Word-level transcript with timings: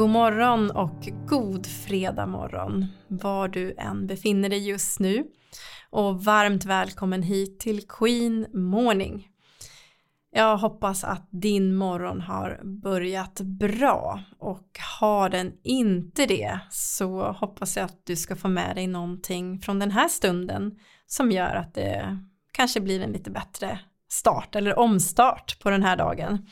God 0.00 0.10
morgon 0.10 0.70
och 0.70 1.08
god 1.28 1.66
fredag 1.66 2.26
morgon 2.26 2.86
var 3.08 3.48
du 3.48 3.74
än 3.78 4.06
befinner 4.06 4.48
dig 4.48 4.68
just 4.68 5.00
nu 5.00 5.24
och 5.90 6.24
varmt 6.24 6.64
välkommen 6.64 7.22
hit 7.22 7.60
till 7.60 7.88
Queen 7.88 8.46
Morning. 8.54 9.28
Jag 10.32 10.56
hoppas 10.56 11.04
att 11.04 11.28
din 11.30 11.74
morgon 11.74 12.20
har 12.20 12.60
börjat 12.82 13.40
bra 13.40 14.20
och 14.38 14.78
har 15.00 15.28
den 15.28 15.52
inte 15.64 16.26
det 16.26 16.58
så 16.70 17.32
hoppas 17.32 17.76
jag 17.76 17.84
att 17.84 18.06
du 18.06 18.16
ska 18.16 18.36
få 18.36 18.48
med 18.48 18.76
dig 18.76 18.86
någonting 18.86 19.58
från 19.58 19.78
den 19.78 19.90
här 19.90 20.08
stunden 20.08 20.78
som 21.06 21.30
gör 21.30 21.54
att 21.54 21.74
det 21.74 22.18
kanske 22.52 22.80
blir 22.80 23.00
en 23.00 23.12
lite 23.12 23.30
bättre 23.30 23.80
start 24.08 24.56
eller 24.56 24.78
omstart 24.78 25.62
på 25.62 25.70
den 25.70 25.82
här 25.82 25.96
dagen. 25.96 26.46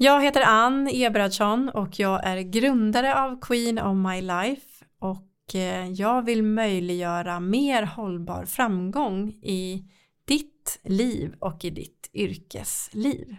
Jag 0.00 0.22
heter 0.22 0.42
Ann 0.42 0.88
Eberhardsson 0.92 1.68
och 1.68 1.98
jag 1.98 2.26
är 2.26 2.40
grundare 2.40 3.14
av 3.14 3.40
Queen 3.40 3.78
of 3.78 3.96
My 3.96 4.22
Life 4.22 4.84
och 4.98 5.54
eh, 5.54 5.90
jag 5.90 6.22
vill 6.22 6.42
möjliggöra 6.42 7.40
mer 7.40 7.82
hållbar 7.82 8.44
framgång 8.44 9.28
i 9.28 9.84
ditt 10.24 10.80
liv 10.82 11.34
och 11.38 11.64
i 11.64 11.70
ditt 11.70 12.10
yrkesliv. 12.14 13.36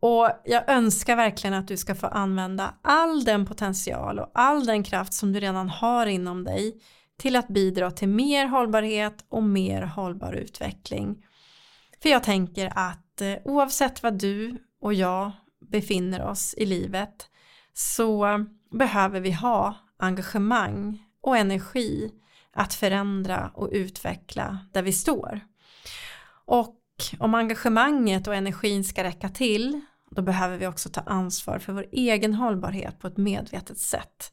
Och 0.00 0.30
jag 0.44 0.68
önskar 0.68 1.16
verkligen 1.16 1.54
att 1.54 1.68
du 1.68 1.76
ska 1.76 1.94
få 1.94 2.06
använda 2.06 2.74
all 2.82 3.24
den 3.24 3.46
potential 3.46 4.18
och 4.18 4.30
all 4.34 4.66
den 4.66 4.82
kraft 4.82 5.12
som 5.12 5.32
du 5.32 5.40
redan 5.40 5.68
har 5.68 6.06
inom 6.06 6.44
dig 6.44 6.80
till 7.16 7.36
att 7.36 7.48
bidra 7.48 7.90
till 7.90 8.08
mer 8.08 8.46
hållbarhet 8.46 9.24
och 9.28 9.42
mer 9.42 9.82
hållbar 9.82 10.32
utveckling. 10.32 11.24
För 12.02 12.08
jag 12.08 12.22
tänker 12.22 12.72
att 12.74 13.20
eh, 13.20 13.34
oavsett 13.44 14.02
vad 14.02 14.18
du 14.18 14.56
och 14.80 14.94
jag 14.94 15.32
befinner 15.60 16.24
oss 16.24 16.54
i 16.56 16.66
livet 16.66 17.30
så 17.72 18.26
behöver 18.70 19.20
vi 19.20 19.32
ha 19.32 19.74
engagemang 19.96 21.04
och 21.20 21.36
energi 21.36 22.10
att 22.52 22.74
förändra 22.74 23.50
och 23.54 23.68
utveckla 23.72 24.58
där 24.72 24.82
vi 24.82 24.92
står. 24.92 25.40
Och 26.44 26.76
om 27.18 27.34
engagemanget 27.34 28.26
och 28.26 28.34
energin 28.34 28.84
ska 28.84 29.04
räcka 29.04 29.28
till 29.28 29.80
då 30.10 30.22
behöver 30.22 30.58
vi 30.58 30.66
också 30.66 30.88
ta 30.88 31.00
ansvar 31.00 31.58
för 31.58 31.72
vår 31.72 31.86
egen 31.92 32.34
hållbarhet 32.34 32.98
på 32.98 33.06
ett 33.06 33.16
medvetet 33.16 33.78
sätt. 33.78 34.32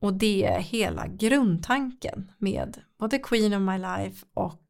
Och 0.00 0.14
det 0.14 0.44
är 0.44 0.60
hela 0.60 1.06
grundtanken 1.06 2.32
med 2.38 2.80
både 2.98 3.18
Queen 3.18 3.54
of 3.54 3.60
My 3.60 3.78
Life 3.78 4.26
och 4.34 4.62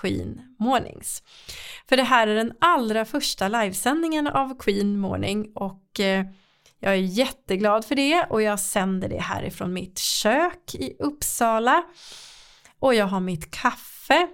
Queen 0.00 0.56
Mornings. 0.58 1.22
För 1.88 1.96
det 1.96 2.02
här 2.02 2.26
är 2.26 2.34
den 2.34 2.52
allra 2.60 3.04
första 3.04 3.48
livesändningen 3.48 4.26
av 4.26 4.58
Queen 4.58 4.98
Morning 4.98 5.52
och 5.54 6.00
eh, 6.00 6.26
jag 6.78 6.92
är 6.92 6.96
jätteglad 6.96 7.84
för 7.84 7.94
det 7.94 8.26
och 8.30 8.42
jag 8.42 8.60
sänder 8.60 9.08
det 9.08 9.20
härifrån 9.20 9.72
mitt 9.72 9.98
kök 9.98 10.74
i 10.74 10.96
Uppsala 10.98 11.84
och 12.78 12.94
jag 12.94 13.06
har 13.06 13.20
mitt 13.20 13.50
kaffe 13.50 14.28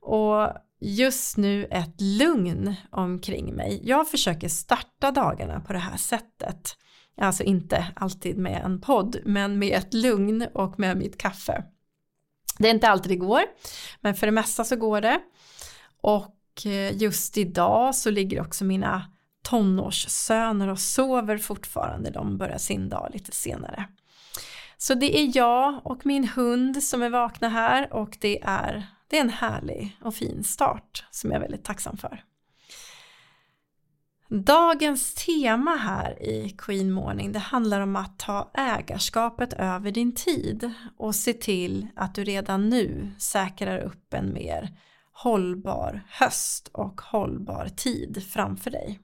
och 0.00 0.48
just 0.80 1.36
nu 1.36 1.64
ett 1.64 2.00
lugn 2.00 2.74
omkring 2.90 3.54
mig. 3.54 3.80
Jag 3.82 4.10
försöker 4.10 4.48
starta 4.48 5.10
dagarna 5.10 5.60
på 5.60 5.72
det 5.72 5.78
här 5.78 5.96
sättet. 5.96 6.76
Alltså 7.20 7.42
inte 7.42 7.86
alltid 7.96 8.38
med 8.38 8.62
en 8.64 8.80
podd 8.80 9.16
men 9.24 9.58
med 9.58 9.78
ett 9.78 9.94
lugn 9.94 10.46
och 10.54 10.78
med 10.78 10.96
mitt 10.96 11.18
kaffe. 11.18 11.64
Det 12.58 12.68
är 12.68 12.74
inte 12.74 12.88
alltid 12.88 13.10
det 13.10 13.16
går, 13.16 13.42
men 14.00 14.14
för 14.14 14.26
det 14.26 14.32
mesta 14.32 14.64
så 14.64 14.76
går 14.76 15.00
det. 15.00 15.20
Och 16.00 16.66
eh, 16.66 16.96
just 16.96 17.38
idag 17.38 17.94
så 17.94 18.10
ligger 18.10 18.40
också 18.40 18.64
mina 18.64 19.10
tonårssöner 19.42 20.68
och 20.68 20.78
sover 20.78 21.38
fortfarande. 21.38 22.10
De 22.10 22.38
börjar 22.38 22.58
sin 22.58 22.88
dag 22.88 23.10
lite 23.12 23.32
senare. 23.32 23.88
Så 24.76 24.94
det 24.94 25.18
är 25.18 25.36
jag 25.36 25.80
och 25.84 26.06
min 26.06 26.28
hund 26.28 26.82
som 26.82 27.02
är 27.02 27.10
vakna 27.10 27.48
här 27.48 27.92
och 27.92 28.16
det 28.20 28.42
är, 28.42 28.86
det 29.08 29.16
är 29.16 29.20
en 29.20 29.30
härlig 29.30 29.98
och 30.02 30.14
fin 30.14 30.44
start 30.44 31.04
som 31.10 31.30
jag 31.30 31.36
är 31.36 31.42
väldigt 31.42 31.64
tacksam 31.64 31.96
för. 31.96 32.24
Dagens 34.28 35.14
tema 35.14 35.70
här 35.76 36.22
i 36.22 36.54
Queen 36.58 36.92
Morning 36.92 37.32
det 37.32 37.38
handlar 37.38 37.80
om 37.80 37.96
att 37.96 38.18
ta 38.18 38.50
ägarskapet 38.54 39.52
över 39.52 39.90
din 39.90 40.14
tid 40.14 40.72
och 40.96 41.14
se 41.14 41.32
till 41.32 41.86
att 41.96 42.14
du 42.14 42.24
redan 42.24 42.68
nu 42.68 43.12
säkrar 43.18 43.78
upp 43.78 44.14
en 44.14 44.32
mer 44.32 44.78
hållbar 45.12 46.02
höst 46.08 46.68
och 46.72 47.00
hållbar 47.00 47.68
tid 47.76 48.22
framför 48.32 48.70
dig. 48.70 49.00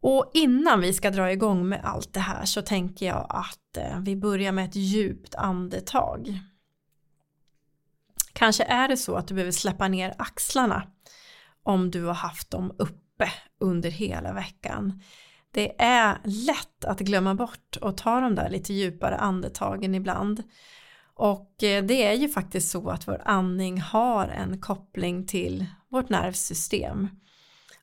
Och 0.00 0.30
innan 0.34 0.80
vi 0.80 0.92
ska 0.92 1.10
dra 1.10 1.32
igång 1.32 1.68
med 1.68 1.80
allt 1.84 2.12
det 2.12 2.20
här 2.20 2.44
så 2.44 2.62
tänker 2.62 3.06
jag 3.06 3.26
att 3.28 3.76
eh, 3.76 4.00
vi 4.00 4.16
börjar 4.16 4.52
med 4.52 4.64
ett 4.64 4.76
djupt 4.76 5.34
andetag. 5.34 6.40
Kanske 8.32 8.64
är 8.64 8.88
det 8.88 8.96
så 8.96 9.16
att 9.16 9.28
du 9.28 9.34
behöver 9.34 9.52
släppa 9.52 9.88
ner 9.88 10.14
axlarna 10.18 10.86
om 11.62 11.90
du 11.90 12.04
har 12.04 12.14
haft 12.14 12.50
dem 12.50 12.72
uppe 12.78 13.07
uppe 13.18 13.32
under 13.60 13.90
hela 13.90 14.32
veckan. 14.32 15.02
Det 15.50 15.82
är 15.82 16.18
lätt 16.24 16.84
att 16.84 17.00
glömma 17.00 17.34
bort 17.34 17.76
och 17.80 17.96
ta 17.96 18.20
de 18.20 18.34
där 18.34 18.50
lite 18.50 18.72
djupare 18.72 19.16
andetagen 19.16 19.94
ibland. 19.94 20.42
Och 21.14 21.62
eh, 21.62 21.84
det 21.84 22.04
är 22.04 22.12
ju 22.12 22.28
faktiskt 22.28 22.70
så 22.70 22.90
att 22.90 23.08
vår 23.08 23.22
andning 23.24 23.80
har 23.80 24.28
en 24.28 24.60
koppling 24.60 25.26
till 25.26 25.66
vårt 25.88 26.08
nervsystem. 26.08 27.08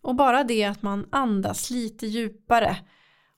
Och 0.02 0.16
bara 0.16 0.44
det 0.44 0.64
att 0.64 0.82
man 0.82 1.08
andas 1.12 1.70
lite 1.70 2.08
djupare 2.08 2.78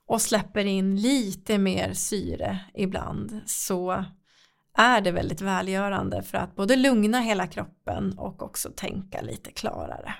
och 0.06 0.22
släpper 0.22 0.64
in 0.64 0.96
lite 0.96 1.58
mer 1.58 1.92
syre 1.92 2.58
ibland 2.74 3.40
så 3.46 4.04
är 4.74 5.00
det 5.00 5.12
väldigt 5.12 5.40
välgörande 5.40 6.22
för 6.22 6.38
att 6.38 6.56
både 6.56 6.76
lugna 6.76 7.20
hela 7.20 7.46
kroppen 7.46 8.18
och 8.18 8.42
också 8.42 8.70
tänka 8.76 9.20
lite 9.20 9.50
klarare. 9.50 10.14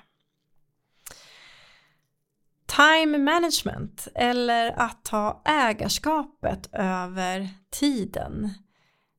Time 2.77 3.19
management 3.19 4.09
eller 4.15 4.73
att 4.77 5.05
ta 5.05 5.43
ägarskapet 5.45 6.69
över 6.73 7.49
tiden. 7.71 8.51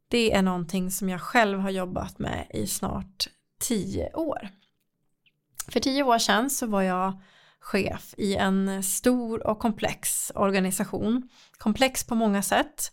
Det 0.08 0.34
är 0.34 0.42
någonting 0.42 0.92
som 0.92 1.10
jag 1.10 1.22
själv 1.22 1.60
har 1.60 1.70
jobbat 1.70 2.20
med 2.20 2.48
i 2.54 2.68
snart 2.68 3.28
tio 3.62 4.14
år. 4.14 4.50
För 5.68 5.80
tio 5.80 6.04
år 6.04 6.18
sedan 6.18 6.50
så 6.50 6.68
var 6.68 6.82
jag 6.82 7.22
chef 7.60 8.14
i 8.18 8.36
en 8.36 8.84
stor 8.84 9.48
och 9.48 9.60
komplex 9.60 10.32
organisation. 10.36 11.30
Komplex 11.58 12.04
på 12.04 12.16
många 12.16 12.42
sätt. 12.42 12.92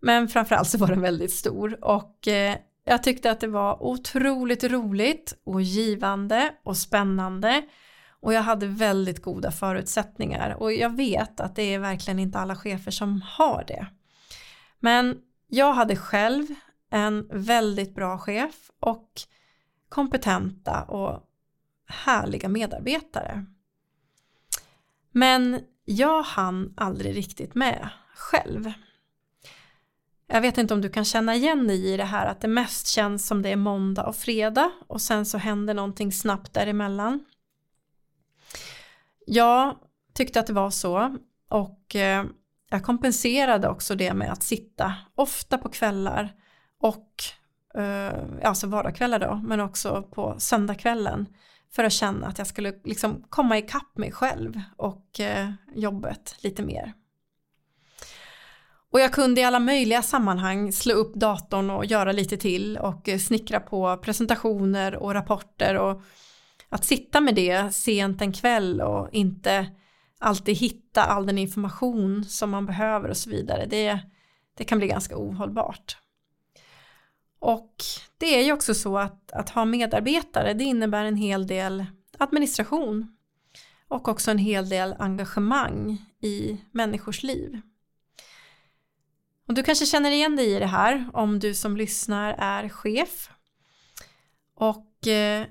Men 0.00 0.28
framförallt 0.28 0.68
så 0.68 0.78
var 0.78 0.88
den 0.88 1.00
väldigt 1.00 1.32
stor 1.32 1.84
och 1.84 2.28
eh, 2.28 2.56
jag 2.84 3.02
tyckte 3.02 3.30
att 3.30 3.40
det 3.40 3.46
var 3.46 3.82
otroligt 3.82 4.64
roligt 4.64 5.34
och 5.44 5.62
givande 5.62 6.54
och 6.64 6.76
spännande 6.76 7.62
och 8.20 8.32
jag 8.32 8.42
hade 8.42 8.66
väldigt 8.66 9.22
goda 9.22 9.50
förutsättningar 9.50 10.56
och 10.58 10.72
jag 10.72 10.96
vet 10.96 11.40
att 11.40 11.56
det 11.56 11.62
är 11.62 11.78
verkligen 11.78 12.18
inte 12.18 12.38
alla 12.38 12.56
chefer 12.56 12.90
som 12.90 13.22
har 13.22 13.64
det. 13.68 13.86
Men 14.80 15.18
jag 15.48 15.72
hade 15.72 15.96
själv 15.96 16.46
en 16.90 17.28
väldigt 17.32 17.94
bra 17.94 18.18
chef 18.18 18.70
och 18.80 19.08
kompetenta 19.88 20.82
och 20.82 21.22
härliga 21.86 22.48
medarbetare. 22.48 23.44
Men 25.12 25.60
jag 25.84 26.22
hann 26.22 26.74
aldrig 26.76 27.16
riktigt 27.16 27.54
med 27.54 27.88
själv. 28.14 28.72
Jag 30.26 30.40
vet 30.40 30.58
inte 30.58 30.74
om 30.74 30.80
du 30.80 30.90
kan 30.90 31.04
känna 31.04 31.34
igen 31.34 31.66
dig 31.66 31.86
i 31.86 31.96
det 31.96 32.04
här 32.04 32.26
att 32.26 32.40
det 32.40 32.48
mest 32.48 32.86
känns 32.86 33.26
som 33.26 33.42
det 33.42 33.48
är 33.48 33.56
måndag 33.56 34.06
och 34.06 34.16
fredag 34.16 34.70
och 34.88 35.00
sen 35.00 35.26
så 35.26 35.38
händer 35.38 35.74
någonting 35.74 36.12
snabbt 36.12 36.54
däremellan. 36.54 37.24
Jag 39.26 39.76
tyckte 40.14 40.40
att 40.40 40.46
det 40.46 40.52
var 40.52 40.70
så 40.70 41.16
och 41.48 41.96
eh, 41.96 42.24
jag 42.70 42.82
kompenserade 42.82 43.68
också 43.68 43.94
det 43.94 44.14
med 44.14 44.32
att 44.32 44.42
sitta 44.42 44.94
ofta 45.14 45.58
på 45.58 45.68
kvällar 45.68 46.32
och 46.80 47.22
eh, 47.80 48.12
alltså 48.44 48.66
vardagskvällar 48.66 49.18
då 49.18 49.40
men 49.44 49.60
också 49.60 50.02
på 50.02 50.34
söndagskvällen 50.38 51.26
för 51.72 51.84
att 51.84 51.92
känna 51.92 52.26
att 52.26 52.38
jag 52.38 52.46
skulle 52.46 52.74
liksom 52.84 53.24
komma 53.28 53.58
ikapp 53.58 53.98
mig 53.98 54.12
själv 54.12 54.60
och 54.76 55.20
eh, 55.20 55.50
jobbet 55.74 56.36
lite 56.40 56.62
mer. 56.62 56.94
Och 58.92 59.00
jag 59.00 59.12
kunde 59.12 59.40
i 59.40 59.44
alla 59.44 59.60
möjliga 59.60 60.02
sammanhang 60.02 60.72
slå 60.72 60.94
upp 60.94 61.14
datorn 61.14 61.70
och 61.70 61.84
göra 61.84 62.12
lite 62.12 62.36
till 62.36 62.78
och 62.78 63.08
eh, 63.08 63.18
snickra 63.18 63.60
på 63.60 63.96
presentationer 63.96 64.96
och 64.96 65.14
rapporter 65.14 65.74
och 65.76 66.02
att 66.70 66.84
sitta 66.84 67.20
med 67.20 67.34
det 67.34 67.74
sent 67.74 68.22
en 68.22 68.32
kväll 68.32 68.80
och 68.80 69.08
inte 69.12 69.70
alltid 70.18 70.56
hitta 70.56 71.04
all 71.04 71.26
den 71.26 71.38
information 71.38 72.24
som 72.24 72.50
man 72.50 72.66
behöver 72.66 73.08
och 73.08 73.16
så 73.16 73.30
vidare, 73.30 73.66
det, 73.66 74.00
det 74.54 74.64
kan 74.64 74.78
bli 74.78 74.86
ganska 74.86 75.16
ohållbart. 75.16 75.96
Och 77.38 77.74
det 78.18 78.38
är 78.38 78.44
ju 78.44 78.52
också 78.52 78.74
så 78.74 78.98
att, 78.98 79.32
att 79.32 79.50
ha 79.50 79.64
medarbetare, 79.64 80.54
det 80.54 80.64
innebär 80.64 81.04
en 81.04 81.16
hel 81.16 81.46
del 81.46 81.86
administration 82.18 83.16
och 83.88 84.08
också 84.08 84.30
en 84.30 84.38
hel 84.38 84.68
del 84.68 84.94
engagemang 84.98 86.04
i 86.20 86.60
människors 86.70 87.22
liv. 87.22 87.60
Och 89.48 89.54
du 89.54 89.62
kanske 89.62 89.86
känner 89.86 90.10
igen 90.10 90.36
dig 90.36 90.56
i 90.56 90.58
det 90.58 90.66
här 90.66 91.10
om 91.12 91.38
du 91.38 91.54
som 91.54 91.76
lyssnar 91.76 92.34
är 92.38 92.68
chef. 92.68 93.30
Och 94.54 95.06
eh, 95.06 95.46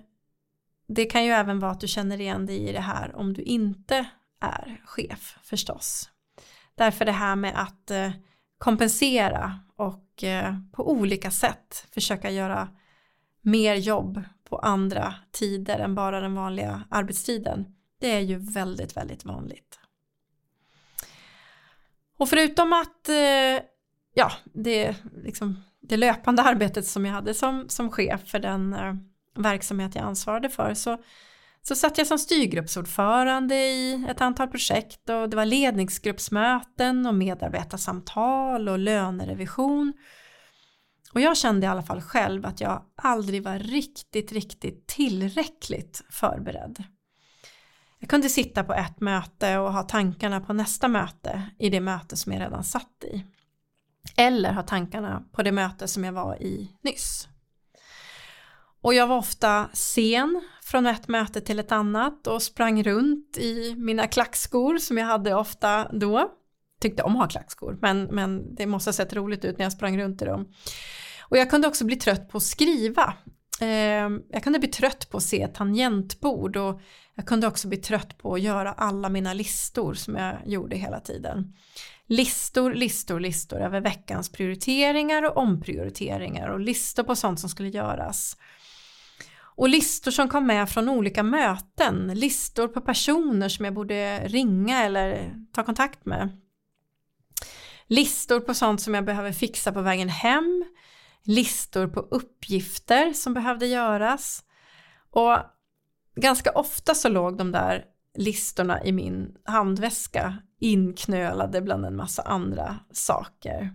det 0.90 1.06
kan 1.06 1.26
ju 1.26 1.32
även 1.32 1.60
vara 1.60 1.72
att 1.72 1.80
du 1.80 1.88
känner 1.88 2.22
igen 2.22 2.46
dig 2.46 2.70
i 2.70 2.72
det 2.72 2.80
här 2.80 3.16
om 3.16 3.34
du 3.34 3.42
inte 3.42 4.06
är 4.42 4.82
chef 4.86 5.38
förstås. 5.44 6.10
Därför 6.76 7.06
det 7.06 7.12
här 7.12 7.36
med 7.36 7.62
att 7.62 7.92
eh, 7.92 8.12
kompensera 8.58 9.60
och 9.76 10.24
eh, 10.24 10.56
på 10.72 10.92
olika 10.92 11.32
sätt 11.32 11.88
försöka 11.92 12.32
göra 12.32 12.70
mer 13.42 13.76
jobb 13.76 14.24
på 14.50 14.58
andra 14.58 15.14
tider 15.32 15.80
än 15.80 15.96
bara 15.96 16.22
den 16.22 16.36
vanliga 16.36 16.84
arbetstiden. 16.90 17.76
Det 18.00 18.12
är 18.12 18.20
ju 18.20 18.38
väldigt, 18.38 18.98
väldigt 18.98 19.26
vanligt. 19.26 19.80
Och 22.18 22.30
förutom 22.30 22.74
att 22.74 23.10
eh, 23.10 23.66
ja, 24.14 24.32
det, 24.54 24.96
liksom, 25.24 25.64
det 25.82 25.98
löpande 25.98 26.42
arbetet 26.44 26.86
som 26.86 27.06
jag 27.06 27.14
hade 27.14 27.34
som, 27.34 27.70
som 27.70 27.92
chef 27.92 28.28
för 28.28 28.40
den 28.40 28.76
verksamhet 29.36 29.96
jag 29.96 30.06
ansvarade 30.06 30.50
för 30.50 30.74
så, 30.74 30.98
så 31.62 31.76
satt 31.76 31.98
jag 31.98 32.08
som 32.08 32.20
styrgruppsordförande 32.20 33.56
i 33.56 34.06
ett 34.10 34.22
antal 34.22 34.48
projekt 34.48 35.10
och 35.10 35.30
det 35.30 35.36
var 35.36 35.46
ledningsgruppsmöten 35.46 37.06
och 37.06 37.16
medarbetarsamtal 37.16 38.70
och 38.70 38.80
lönerevision. 38.80 39.94
Och 41.14 41.22
jag 41.22 41.38
kände 41.38 41.66
i 41.66 41.70
alla 41.70 41.84
fall 41.84 42.02
själv 42.02 42.46
att 42.46 42.62
jag 42.62 42.84
aldrig 42.96 43.44
var 43.44 43.60
riktigt, 43.60 44.32
riktigt 44.32 44.88
tillräckligt 44.88 46.04
förberedd. 46.10 46.84
Jag 48.00 48.10
kunde 48.10 48.30
sitta 48.30 48.64
på 48.64 48.74
ett 48.74 49.00
möte 49.00 49.58
och 49.58 49.74
ha 49.74 49.84
tankarna 49.84 50.42
på 50.42 50.54
nästa 50.54 50.88
möte 50.88 51.50
i 51.60 51.70
det 51.70 51.82
möte 51.82 52.18
som 52.18 52.34
jag 52.34 52.42
redan 52.42 52.64
satt 52.64 53.04
i. 53.04 53.26
Eller 54.18 54.54
ha 54.54 54.64
tankarna 54.64 55.24
på 55.32 55.44
det 55.44 55.52
möte 55.52 55.88
som 55.88 56.04
jag 56.04 56.14
var 56.14 56.42
i 56.42 56.72
nyss. 56.82 57.28
Och 58.82 58.94
jag 58.94 59.08
var 59.08 59.18
ofta 59.18 59.70
sen 59.74 60.42
från 60.64 60.86
ett 60.86 61.08
möte 61.08 61.42
till 61.42 61.60
ett 61.60 61.72
annat 61.72 62.28
och 62.28 62.42
sprang 62.42 62.84
runt 62.84 63.38
i 63.38 63.76
mina 63.78 64.08
klackskor 64.08 64.78
som 64.78 64.98
jag 64.98 65.06
hade 65.06 65.36
ofta 65.36 65.90
då. 65.92 66.32
Tyckte 66.82 67.04
om 67.04 67.16
att 67.16 67.22
ha 67.22 67.28
klackskor 67.28 67.78
men, 67.82 68.04
men 68.04 68.56
det 68.56 68.66
måste 68.66 68.88
ha 68.88 68.94
sett 68.94 69.14
roligt 69.14 69.46
ut 69.46 69.58
när 69.58 69.66
jag 69.66 69.74
sprang 69.74 69.98
runt 70.02 70.22
i 70.22 70.26
dem. 70.26 70.54
Och 71.22 71.38
jag 71.38 71.50
kunde 71.50 71.68
också 71.68 71.86
bli 71.86 71.96
trött 71.96 72.30
på 72.30 72.38
att 72.38 72.44
skriva. 72.44 73.14
Ehm, 73.62 74.22
jag 74.30 74.44
kunde 74.44 74.60
bli 74.60 74.70
trött 74.70 75.10
på 75.10 75.18
att 75.18 75.24
se 75.24 75.48
tangentbord 75.48 76.58
och 76.58 76.82
jag 77.16 77.26
kunde 77.26 77.48
också 77.48 77.68
bli 77.68 77.78
trött 77.78 78.18
på 78.18 78.34
att 78.34 78.42
göra 78.42 78.74
alla 78.74 79.10
mina 79.10 79.34
listor 79.34 79.94
som 79.94 80.16
jag 80.16 80.36
gjorde 80.46 80.76
hela 80.76 81.00
tiden. 81.00 81.54
Listor, 82.06 82.74
listor, 82.74 83.20
listor 83.20 83.62
över 83.62 83.82
veckans 83.82 84.32
prioriteringar 84.32 85.24
och 85.24 85.38
omprioriteringar 85.38 86.50
och 86.50 86.60
listor 86.60 87.04
på 87.04 87.16
sånt 87.16 87.40
som 87.40 87.50
skulle 87.50 87.70
göras. 87.70 88.38
Och 89.60 89.70
listor 89.70 90.12
som 90.12 90.30
kom 90.30 90.48
med 90.48 90.70
från 90.70 90.90
olika 90.90 91.24
möten, 91.24 92.12
listor 92.16 92.68
på 92.68 92.82
personer 92.82 93.50
som 93.50 93.66
jag 93.66 93.74
borde 93.74 94.28
ringa 94.28 94.84
eller 94.84 95.36
ta 95.54 95.64
kontakt 95.64 96.06
med. 96.06 96.30
Listor 97.88 98.40
på 98.40 98.54
sånt 98.54 98.82
som 98.82 98.94
jag 98.94 99.06
behöver 99.06 99.32
fixa 99.32 99.72
på 99.72 99.82
vägen 99.82 100.10
hem, 100.10 100.66
listor 101.24 101.88
på 101.88 102.00
uppgifter 102.00 103.14
som 103.14 103.34
behövde 103.34 103.68
göras. 103.68 104.44
Och 105.12 105.38
ganska 106.16 106.52
ofta 106.52 106.96
så 106.96 107.10
låg 107.10 107.38
de 107.38 107.52
där 107.52 107.86
listorna 108.18 108.84
i 108.84 108.92
min 108.92 109.36
handväska 109.46 110.38
inknölade 110.60 111.62
bland 111.62 111.86
en 111.86 111.96
massa 111.96 112.22
andra 112.22 112.76
saker. 112.92 113.72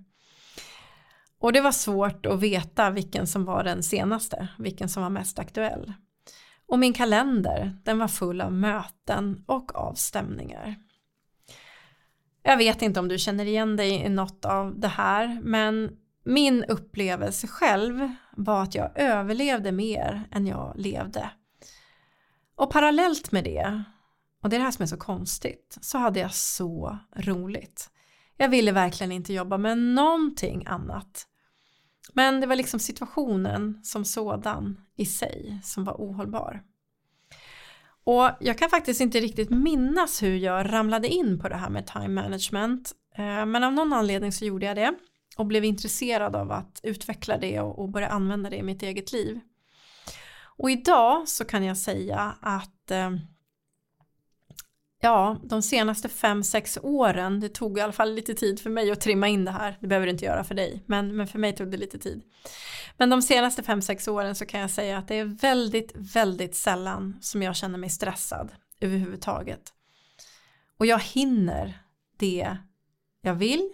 Och 1.44 1.52
det 1.52 1.60
var 1.60 1.72
svårt 1.72 2.26
att 2.26 2.40
veta 2.40 2.90
vilken 2.90 3.26
som 3.26 3.44
var 3.44 3.64
den 3.64 3.82
senaste, 3.82 4.48
vilken 4.58 4.88
som 4.88 5.02
var 5.02 5.10
mest 5.10 5.38
aktuell. 5.38 5.92
Och 6.66 6.78
min 6.78 6.92
kalender, 6.92 7.76
den 7.82 7.98
var 7.98 8.08
full 8.08 8.40
av 8.40 8.52
möten 8.52 9.44
och 9.46 9.74
avstämningar. 9.74 10.74
Jag 12.42 12.56
vet 12.56 12.82
inte 12.82 13.00
om 13.00 13.08
du 13.08 13.18
känner 13.18 13.44
igen 13.44 13.76
dig 13.76 13.90
i 13.90 14.08
något 14.08 14.44
av 14.44 14.80
det 14.80 14.88
här, 14.88 15.40
men 15.42 15.90
min 16.24 16.64
upplevelse 16.64 17.46
själv 17.46 18.08
var 18.36 18.62
att 18.62 18.74
jag 18.74 18.98
överlevde 18.98 19.72
mer 19.72 20.28
än 20.30 20.46
jag 20.46 20.72
levde. 20.76 21.30
Och 22.56 22.70
parallellt 22.70 23.32
med 23.32 23.44
det, 23.44 23.82
och 24.42 24.48
det 24.48 24.56
är 24.56 24.58
det 24.58 24.64
här 24.64 24.72
som 24.72 24.82
är 24.82 24.86
så 24.86 24.96
konstigt, 24.96 25.78
så 25.80 25.98
hade 25.98 26.20
jag 26.20 26.34
så 26.34 26.98
roligt. 27.16 27.90
Jag 28.36 28.48
ville 28.48 28.72
verkligen 28.72 29.12
inte 29.12 29.32
jobba 29.32 29.58
med 29.58 29.78
någonting 29.78 30.66
annat. 30.66 31.28
Men 32.12 32.40
det 32.40 32.46
var 32.46 32.56
liksom 32.56 32.80
situationen 32.80 33.80
som 33.82 34.04
sådan 34.04 34.80
i 34.96 35.06
sig 35.06 35.60
som 35.62 35.84
var 35.84 35.94
ohållbar. 35.94 36.62
Och 38.04 38.30
jag 38.40 38.58
kan 38.58 38.70
faktiskt 38.70 39.00
inte 39.00 39.20
riktigt 39.20 39.50
minnas 39.50 40.22
hur 40.22 40.36
jag 40.36 40.72
ramlade 40.72 41.08
in 41.08 41.38
på 41.38 41.48
det 41.48 41.56
här 41.56 41.70
med 41.70 41.86
time 41.86 42.08
management. 42.08 42.92
Eh, 43.14 43.46
men 43.46 43.64
av 43.64 43.72
någon 43.72 43.92
anledning 43.92 44.32
så 44.32 44.44
gjorde 44.44 44.66
jag 44.66 44.76
det 44.76 44.94
och 45.36 45.46
blev 45.46 45.64
intresserad 45.64 46.36
av 46.36 46.52
att 46.52 46.80
utveckla 46.82 47.38
det 47.38 47.60
och 47.60 47.88
börja 47.88 48.08
använda 48.08 48.50
det 48.50 48.56
i 48.56 48.62
mitt 48.62 48.82
eget 48.82 49.12
liv. 49.12 49.40
Och 50.56 50.70
idag 50.70 51.28
så 51.28 51.44
kan 51.44 51.64
jag 51.64 51.76
säga 51.76 52.34
att 52.40 52.90
eh, 52.90 53.10
ja, 55.04 55.36
de 55.42 55.62
senaste 55.62 56.08
fem 56.08 56.42
sex 56.42 56.78
åren, 56.82 57.40
det 57.40 57.48
tog 57.48 57.78
i 57.78 57.80
alla 57.80 57.92
fall 57.92 58.14
lite 58.14 58.34
tid 58.34 58.60
för 58.60 58.70
mig 58.70 58.90
att 58.90 59.00
trimma 59.00 59.28
in 59.28 59.44
det 59.44 59.50
här, 59.50 59.76
det 59.80 59.86
behöver 59.86 60.06
det 60.06 60.10
inte 60.10 60.24
göra 60.24 60.44
för 60.44 60.54
dig, 60.54 60.82
men, 60.86 61.16
men 61.16 61.26
för 61.26 61.38
mig 61.38 61.52
tog 61.56 61.70
det 61.70 61.76
lite 61.76 61.98
tid. 61.98 62.22
Men 62.96 63.10
de 63.10 63.22
senaste 63.22 63.62
fem 63.62 63.82
sex 63.82 64.08
åren 64.08 64.34
så 64.34 64.46
kan 64.46 64.60
jag 64.60 64.70
säga 64.70 64.98
att 64.98 65.08
det 65.08 65.14
är 65.14 65.24
väldigt, 65.24 65.92
väldigt 65.94 66.54
sällan 66.54 67.18
som 67.20 67.42
jag 67.42 67.56
känner 67.56 67.78
mig 67.78 67.90
stressad 67.90 68.52
överhuvudtaget. 68.80 69.72
Och 70.78 70.86
jag 70.86 70.98
hinner 70.98 71.78
det 72.18 72.56
jag 73.20 73.34
vill 73.34 73.70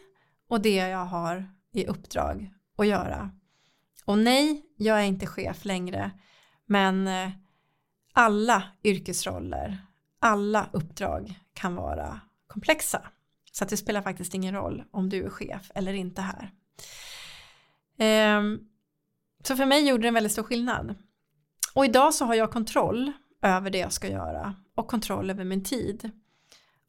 och 0.48 0.60
det 0.60 0.76
jag 0.76 1.04
har 1.04 1.50
i 1.72 1.86
uppdrag 1.86 2.50
att 2.78 2.86
göra. 2.86 3.30
Och 4.04 4.18
nej, 4.18 4.62
jag 4.76 5.00
är 5.00 5.04
inte 5.04 5.26
chef 5.26 5.64
längre, 5.64 6.10
men 6.66 7.08
eh, 7.08 7.30
alla 8.12 8.62
yrkesroller, 8.84 9.78
alla 10.20 10.68
uppdrag 10.72 11.40
kan 11.54 11.74
vara 11.74 12.20
komplexa. 12.46 13.02
Så 13.52 13.64
att 13.64 13.70
det 13.70 13.76
spelar 13.76 14.02
faktiskt 14.02 14.34
ingen 14.34 14.54
roll 14.54 14.84
om 14.90 15.08
du 15.08 15.24
är 15.24 15.30
chef 15.30 15.70
eller 15.74 15.92
inte 15.92 16.22
här. 16.22 16.50
Ehm, 17.98 18.58
så 19.44 19.56
för 19.56 19.66
mig 19.66 19.88
gjorde 19.88 20.02
det 20.02 20.08
en 20.08 20.14
väldigt 20.14 20.32
stor 20.32 20.42
skillnad. 20.42 20.94
Och 21.74 21.84
idag 21.84 22.14
så 22.14 22.24
har 22.24 22.34
jag 22.34 22.50
kontroll 22.50 23.12
över 23.42 23.70
det 23.70 23.78
jag 23.78 23.92
ska 23.92 24.08
göra 24.08 24.54
och 24.74 24.88
kontroll 24.88 25.30
över 25.30 25.44
min 25.44 25.64
tid. 25.64 26.10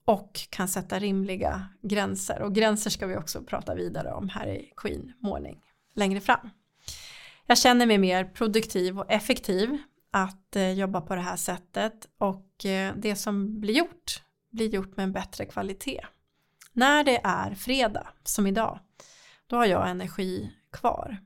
Och 0.05 0.39
kan 0.49 0.67
sätta 0.67 0.99
rimliga 0.99 1.67
gränser. 1.81 2.41
Och 2.41 2.55
gränser 2.55 2.89
ska 2.89 3.07
vi 3.07 3.17
också 3.17 3.43
prata 3.43 3.75
vidare 3.75 4.13
om 4.13 4.29
här 4.29 4.47
i 4.47 4.73
Queen 4.77 5.13
Morning 5.19 5.61
längre 5.93 6.21
fram. 6.21 6.49
Jag 7.45 7.57
känner 7.57 7.85
mig 7.85 7.97
mer 7.97 8.25
produktiv 8.25 8.99
och 8.99 9.11
effektiv 9.11 9.77
att 10.11 10.55
eh, 10.55 10.71
jobba 10.71 11.01
på 11.01 11.15
det 11.15 11.21
här 11.21 11.35
sättet 11.35 12.07
och 12.17 12.50
Eh, 12.65 12.93
det 12.95 13.15
som 13.15 13.59
blir 13.61 13.73
gjort 13.73 14.23
blir 14.49 14.69
gjort 14.69 14.97
med 14.97 15.03
en 15.03 15.11
bättre 15.11 15.45
kvalitet. 15.45 16.05
När 16.73 17.03
det 17.03 17.21
är 17.23 17.55
fredag 17.55 18.07
som 18.23 18.47
idag 18.47 18.79
då 19.47 19.55
har 19.55 19.65
jag 19.65 19.89
energi 19.89 20.51
kvar 20.71 21.17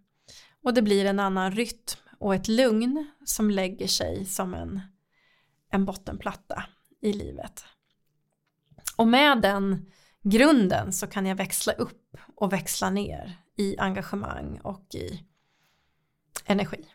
och 0.64 0.74
det 0.74 0.82
blir 0.82 1.06
en 1.06 1.20
annan 1.20 1.52
rytm 1.52 2.00
och 2.20 2.36
ett 2.36 2.48
lugn 2.48 3.12
som 3.26 3.50
lägger 3.50 3.88
sig 3.88 4.26
som 4.26 4.54
en, 4.54 4.82
en 5.70 5.86
bottenplatta 5.86 6.64
i 7.02 7.14
livet. 7.14 7.66
Och 8.96 9.08
med 9.08 9.42
den 9.42 9.92
grunden 10.22 10.94
så 10.94 11.08
kan 11.08 11.26
jag 11.26 11.36
växla 11.36 11.74
upp 11.74 12.18
och 12.36 12.54
växla 12.54 12.90
ner 12.90 13.38
i 13.58 13.78
engagemang 13.78 14.60
och 14.64 14.96
i 14.96 15.26
energi. 16.46 16.86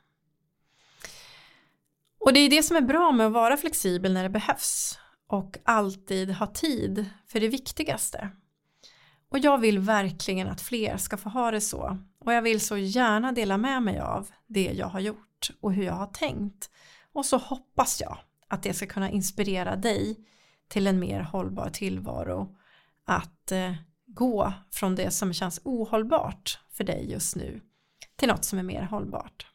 Och 2.21 2.33
det 2.33 2.41
är 2.41 2.51
det 2.51 2.63
som 2.63 2.77
är 2.77 2.81
bra 2.81 3.13
med 3.13 3.27
att 3.27 3.33
vara 3.33 3.57
flexibel 3.57 4.13
när 4.13 4.23
det 4.23 4.29
behövs 4.29 4.99
och 5.27 5.59
alltid 5.65 6.31
ha 6.31 6.47
tid 6.47 7.11
för 7.27 7.41
det 7.41 7.49
viktigaste. 7.49 8.31
Och 9.31 9.39
jag 9.39 9.59
vill 9.59 9.79
verkligen 9.79 10.49
att 10.49 10.61
fler 10.61 10.97
ska 10.97 11.17
få 11.17 11.29
ha 11.29 11.51
det 11.51 11.61
så 11.61 11.99
och 12.25 12.33
jag 12.33 12.43
vill 12.43 12.61
så 12.61 12.77
gärna 12.77 13.33
dela 13.33 13.57
med 13.57 13.83
mig 13.83 13.99
av 13.99 14.31
det 14.47 14.73
jag 14.73 14.87
har 14.87 15.01
gjort 15.01 15.51
och 15.61 15.73
hur 15.73 15.85
jag 15.85 15.93
har 15.93 16.07
tänkt. 16.07 16.71
Och 17.13 17.27
så 17.27 17.37
hoppas 17.37 18.01
jag 18.01 18.19
att 18.49 18.63
det 18.63 18.75
ska 18.75 18.87
kunna 18.87 19.11
inspirera 19.11 19.77
dig 19.77 20.17
till 20.69 20.87
en 20.87 20.99
mer 20.99 21.21
hållbar 21.21 21.71
tillvaro. 21.71 22.57
Att 23.05 23.53
eh, 23.53 23.75
gå 24.07 24.53
från 24.71 24.95
det 24.95 25.11
som 25.11 25.33
känns 25.33 25.61
ohållbart 25.65 26.59
för 26.71 26.85
dig 26.85 27.11
just 27.11 27.37
nu 27.37 27.61
till 28.17 28.29
något 28.29 28.45
som 28.45 28.59
är 28.59 28.63
mer 28.63 28.83
hållbart. 28.83 29.50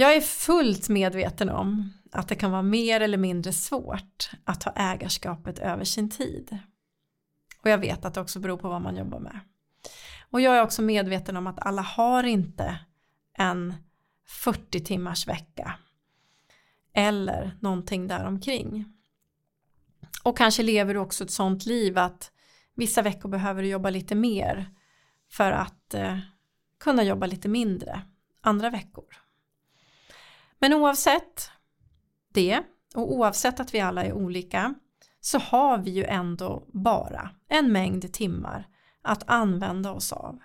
Jag 0.00 0.16
är 0.16 0.20
fullt 0.20 0.88
medveten 0.88 1.50
om 1.50 1.92
att 2.12 2.28
det 2.28 2.34
kan 2.34 2.50
vara 2.50 2.62
mer 2.62 3.00
eller 3.00 3.18
mindre 3.18 3.52
svårt 3.52 4.30
att 4.44 4.60
ta 4.60 4.70
ägarskapet 4.70 5.58
över 5.58 5.84
sin 5.84 6.10
tid. 6.10 6.58
Och 7.62 7.70
jag 7.70 7.78
vet 7.78 8.04
att 8.04 8.14
det 8.14 8.20
också 8.20 8.40
beror 8.40 8.56
på 8.56 8.68
vad 8.68 8.82
man 8.82 8.96
jobbar 8.96 9.18
med. 9.20 9.40
Och 10.30 10.40
jag 10.40 10.56
är 10.56 10.62
också 10.62 10.82
medveten 10.82 11.36
om 11.36 11.46
att 11.46 11.66
alla 11.66 11.82
har 11.82 12.24
inte 12.24 12.78
en 13.38 13.74
40 14.26 14.80
timmars 14.80 15.28
vecka 15.28 15.74
eller 16.92 17.58
någonting 17.60 18.06
däromkring. 18.06 18.84
Och 20.22 20.38
kanske 20.38 20.62
lever 20.62 20.94
du 20.94 21.00
också 21.00 21.24
ett 21.24 21.30
sånt 21.30 21.66
liv 21.66 21.98
att 21.98 22.32
vissa 22.74 23.02
veckor 23.02 23.28
behöver 23.28 23.62
du 23.62 23.68
jobba 23.68 23.90
lite 23.90 24.14
mer 24.14 24.70
för 25.30 25.52
att 25.52 25.94
eh, 25.94 26.18
kunna 26.80 27.02
jobba 27.02 27.26
lite 27.26 27.48
mindre 27.48 28.02
andra 28.40 28.70
veckor. 28.70 29.27
Men 30.58 30.74
oavsett 30.74 31.50
det 32.32 32.62
och 32.94 33.12
oavsett 33.12 33.60
att 33.60 33.74
vi 33.74 33.80
alla 33.80 34.04
är 34.04 34.12
olika 34.12 34.74
så 35.20 35.38
har 35.38 35.78
vi 35.78 35.90
ju 35.90 36.04
ändå 36.04 36.66
bara 36.72 37.30
en 37.48 37.72
mängd 37.72 38.12
timmar 38.12 38.68
att 39.02 39.22
använda 39.26 39.92
oss 39.92 40.12
av. 40.12 40.38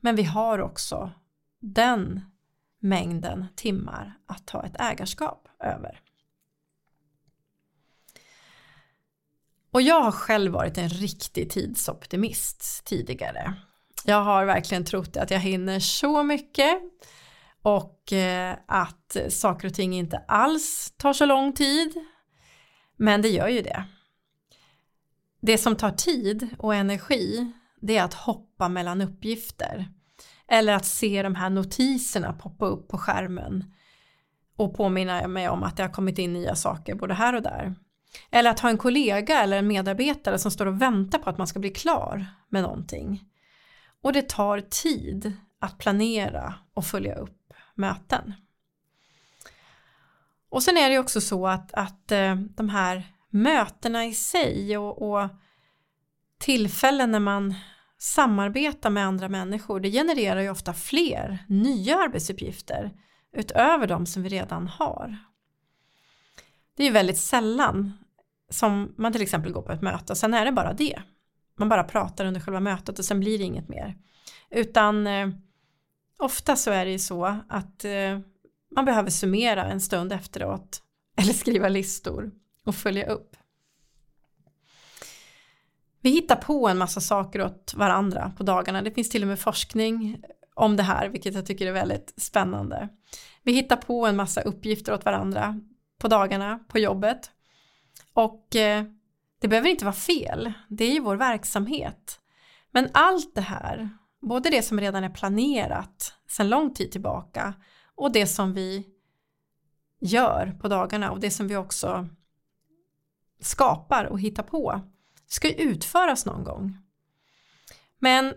Men 0.00 0.16
vi 0.16 0.22
har 0.22 0.58
också 0.58 1.10
den 1.60 2.20
mängden 2.78 3.46
timmar 3.56 4.18
att 4.26 4.46
ta 4.46 4.62
ett 4.62 4.80
ägarskap 4.80 5.48
över. 5.60 6.00
Och 9.70 9.82
jag 9.82 10.00
har 10.00 10.12
själv 10.12 10.52
varit 10.52 10.78
en 10.78 10.88
riktig 10.88 11.50
tidsoptimist 11.50 12.84
tidigare. 12.84 13.54
Jag 14.04 14.22
har 14.24 14.44
verkligen 14.44 14.84
trott 14.84 15.16
att 15.16 15.30
jag 15.30 15.40
hinner 15.40 15.80
så 15.80 16.22
mycket 16.22 16.82
och 17.66 18.12
eh, 18.12 18.56
att 18.66 19.16
saker 19.28 19.68
och 19.68 19.74
ting 19.74 19.94
inte 19.94 20.18
alls 20.28 20.94
tar 20.96 21.12
så 21.12 21.26
lång 21.26 21.52
tid. 21.52 21.94
Men 22.96 23.22
det 23.22 23.28
gör 23.28 23.48
ju 23.48 23.62
det. 23.62 23.84
Det 25.40 25.58
som 25.58 25.76
tar 25.76 25.90
tid 25.90 26.48
och 26.58 26.74
energi 26.74 27.52
det 27.80 27.96
är 27.96 28.04
att 28.04 28.14
hoppa 28.14 28.68
mellan 28.68 29.00
uppgifter. 29.00 29.88
Eller 30.48 30.72
att 30.72 30.86
se 30.86 31.22
de 31.22 31.34
här 31.34 31.50
notiserna 31.50 32.32
poppa 32.32 32.66
upp 32.66 32.88
på 32.88 32.98
skärmen 32.98 33.64
och 34.56 34.76
påminna 34.76 35.28
mig 35.28 35.48
om 35.48 35.62
att 35.62 35.76
det 35.76 35.82
har 35.82 35.90
kommit 35.90 36.18
in 36.18 36.32
nya 36.32 36.54
saker 36.54 36.94
både 36.94 37.14
här 37.14 37.34
och 37.34 37.42
där. 37.42 37.74
Eller 38.30 38.50
att 38.50 38.60
ha 38.60 38.70
en 38.70 38.78
kollega 38.78 39.42
eller 39.42 39.58
en 39.58 39.66
medarbetare 39.66 40.38
som 40.38 40.50
står 40.50 40.66
och 40.66 40.82
väntar 40.82 41.18
på 41.18 41.30
att 41.30 41.38
man 41.38 41.46
ska 41.46 41.58
bli 41.58 41.70
klar 41.70 42.26
med 42.48 42.62
någonting. 42.62 43.24
Och 44.02 44.12
det 44.12 44.28
tar 44.28 44.60
tid 44.60 45.32
att 45.60 45.78
planera 45.78 46.54
och 46.74 46.84
följa 46.84 47.14
upp 47.14 47.45
möten. 47.76 48.34
Och 50.48 50.62
sen 50.62 50.76
är 50.76 50.90
det 50.90 50.98
också 50.98 51.20
så 51.20 51.46
att, 51.46 51.74
att 51.74 52.12
eh, 52.12 52.34
de 52.34 52.68
här 52.68 53.12
mötena 53.30 54.06
i 54.06 54.14
sig 54.14 54.78
och, 54.78 55.12
och 55.12 55.28
tillfällen 56.38 57.10
när 57.10 57.20
man 57.20 57.54
samarbetar 57.98 58.90
med 58.90 59.06
andra 59.06 59.28
människor 59.28 59.80
det 59.80 59.90
genererar 59.90 60.40
ju 60.40 60.50
ofta 60.50 60.72
fler 60.72 61.44
nya 61.48 61.96
arbetsuppgifter 61.96 62.92
utöver 63.32 63.86
de 63.86 64.06
som 64.06 64.22
vi 64.22 64.28
redan 64.28 64.68
har. 64.68 65.16
Det 66.76 66.82
är 66.82 66.86
ju 66.86 66.92
väldigt 66.92 67.18
sällan 67.18 67.92
som 68.50 68.94
man 68.96 69.12
till 69.12 69.22
exempel 69.22 69.52
går 69.52 69.62
på 69.62 69.72
ett 69.72 69.82
möte 69.82 70.12
och 70.12 70.16
sen 70.16 70.34
är 70.34 70.44
det 70.44 70.52
bara 70.52 70.72
det. 70.72 71.02
Man 71.58 71.68
bara 71.68 71.84
pratar 71.84 72.24
under 72.24 72.40
själva 72.40 72.60
mötet 72.60 72.98
och 72.98 73.04
sen 73.04 73.20
blir 73.20 73.38
det 73.38 73.44
inget 73.44 73.68
mer. 73.68 73.96
Utan 74.50 75.06
eh, 75.06 75.28
ofta 76.18 76.56
så 76.56 76.70
är 76.70 76.84
det 76.84 76.90
ju 76.90 76.98
så 76.98 77.36
att 77.48 77.84
eh, 77.84 78.18
man 78.70 78.84
behöver 78.84 79.10
summera 79.10 79.64
en 79.64 79.80
stund 79.80 80.12
efteråt 80.12 80.82
eller 81.16 81.32
skriva 81.32 81.68
listor 81.68 82.30
och 82.64 82.74
följa 82.74 83.06
upp. 83.06 83.36
Vi 86.00 86.10
hittar 86.10 86.36
på 86.36 86.68
en 86.68 86.78
massa 86.78 87.00
saker 87.00 87.42
åt 87.42 87.74
varandra 87.74 88.32
på 88.36 88.42
dagarna. 88.42 88.82
Det 88.82 88.90
finns 88.90 89.10
till 89.10 89.22
och 89.22 89.28
med 89.28 89.38
forskning 89.38 90.22
om 90.54 90.76
det 90.76 90.82
här, 90.82 91.08
vilket 91.08 91.34
jag 91.34 91.46
tycker 91.46 91.66
är 91.66 91.72
väldigt 91.72 92.14
spännande. 92.16 92.88
Vi 93.42 93.52
hittar 93.52 93.76
på 93.76 94.06
en 94.06 94.16
massa 94.16 94.40
uppgifter 94.40 94.94
åt 94.94 95.04
varandra 95.04 95.60
på 95.98 96.08
dagarna 96.08 96.58
på 96.68 96.78
jobbet. 96.78 97.30
Och 98.12 98.56
eh, 98.56 98.84
det 99.40 99.48
behöver 99.48 99.68
inte 99.68 99.84
vara 99.84 99.94
fel, 99.94 100.52
det 100.68 100.84
är 100.84 100.92
ju 100.92 101.00
vår 101.00 101.16
verksamhet. 101.16 102.20
Men 102.70 102.88
allt 102.92 103.34
det 103.34 103.40
här, 103.40 103.90
både 104.28 104.50
det 104.50 104.62
som 104.62 104.80
redan 104.80 105.04
är 105.04 105.10
planerat 105.10 106.14
sedan 106.28 106.48
lång 106.48 106.74
tid 106.74 106.92
tillbaka 106.92 107.54
och 107.94 108.12
det 108.12 108.26
som 108.26 108.52
vi 108.52 108.86
gör 110.00 110.56
på 110.60 110.68
dagarna 110.68 111.10
och 111.10 111.20
det 111.20 111.30
som 111.30 111.48
vi 111.48 111.56
också 111.56 112.08
skapar 113.40 114.04
och 114.04 114.20
hittar 114.20 114.42
på 114.42 114.80
ska 115.26 115.48
ju 115.48 115.54
utföras 115.54 116.26
någon 116.26 116.44
gång. 116.44 116.78
Men 117.98 118.34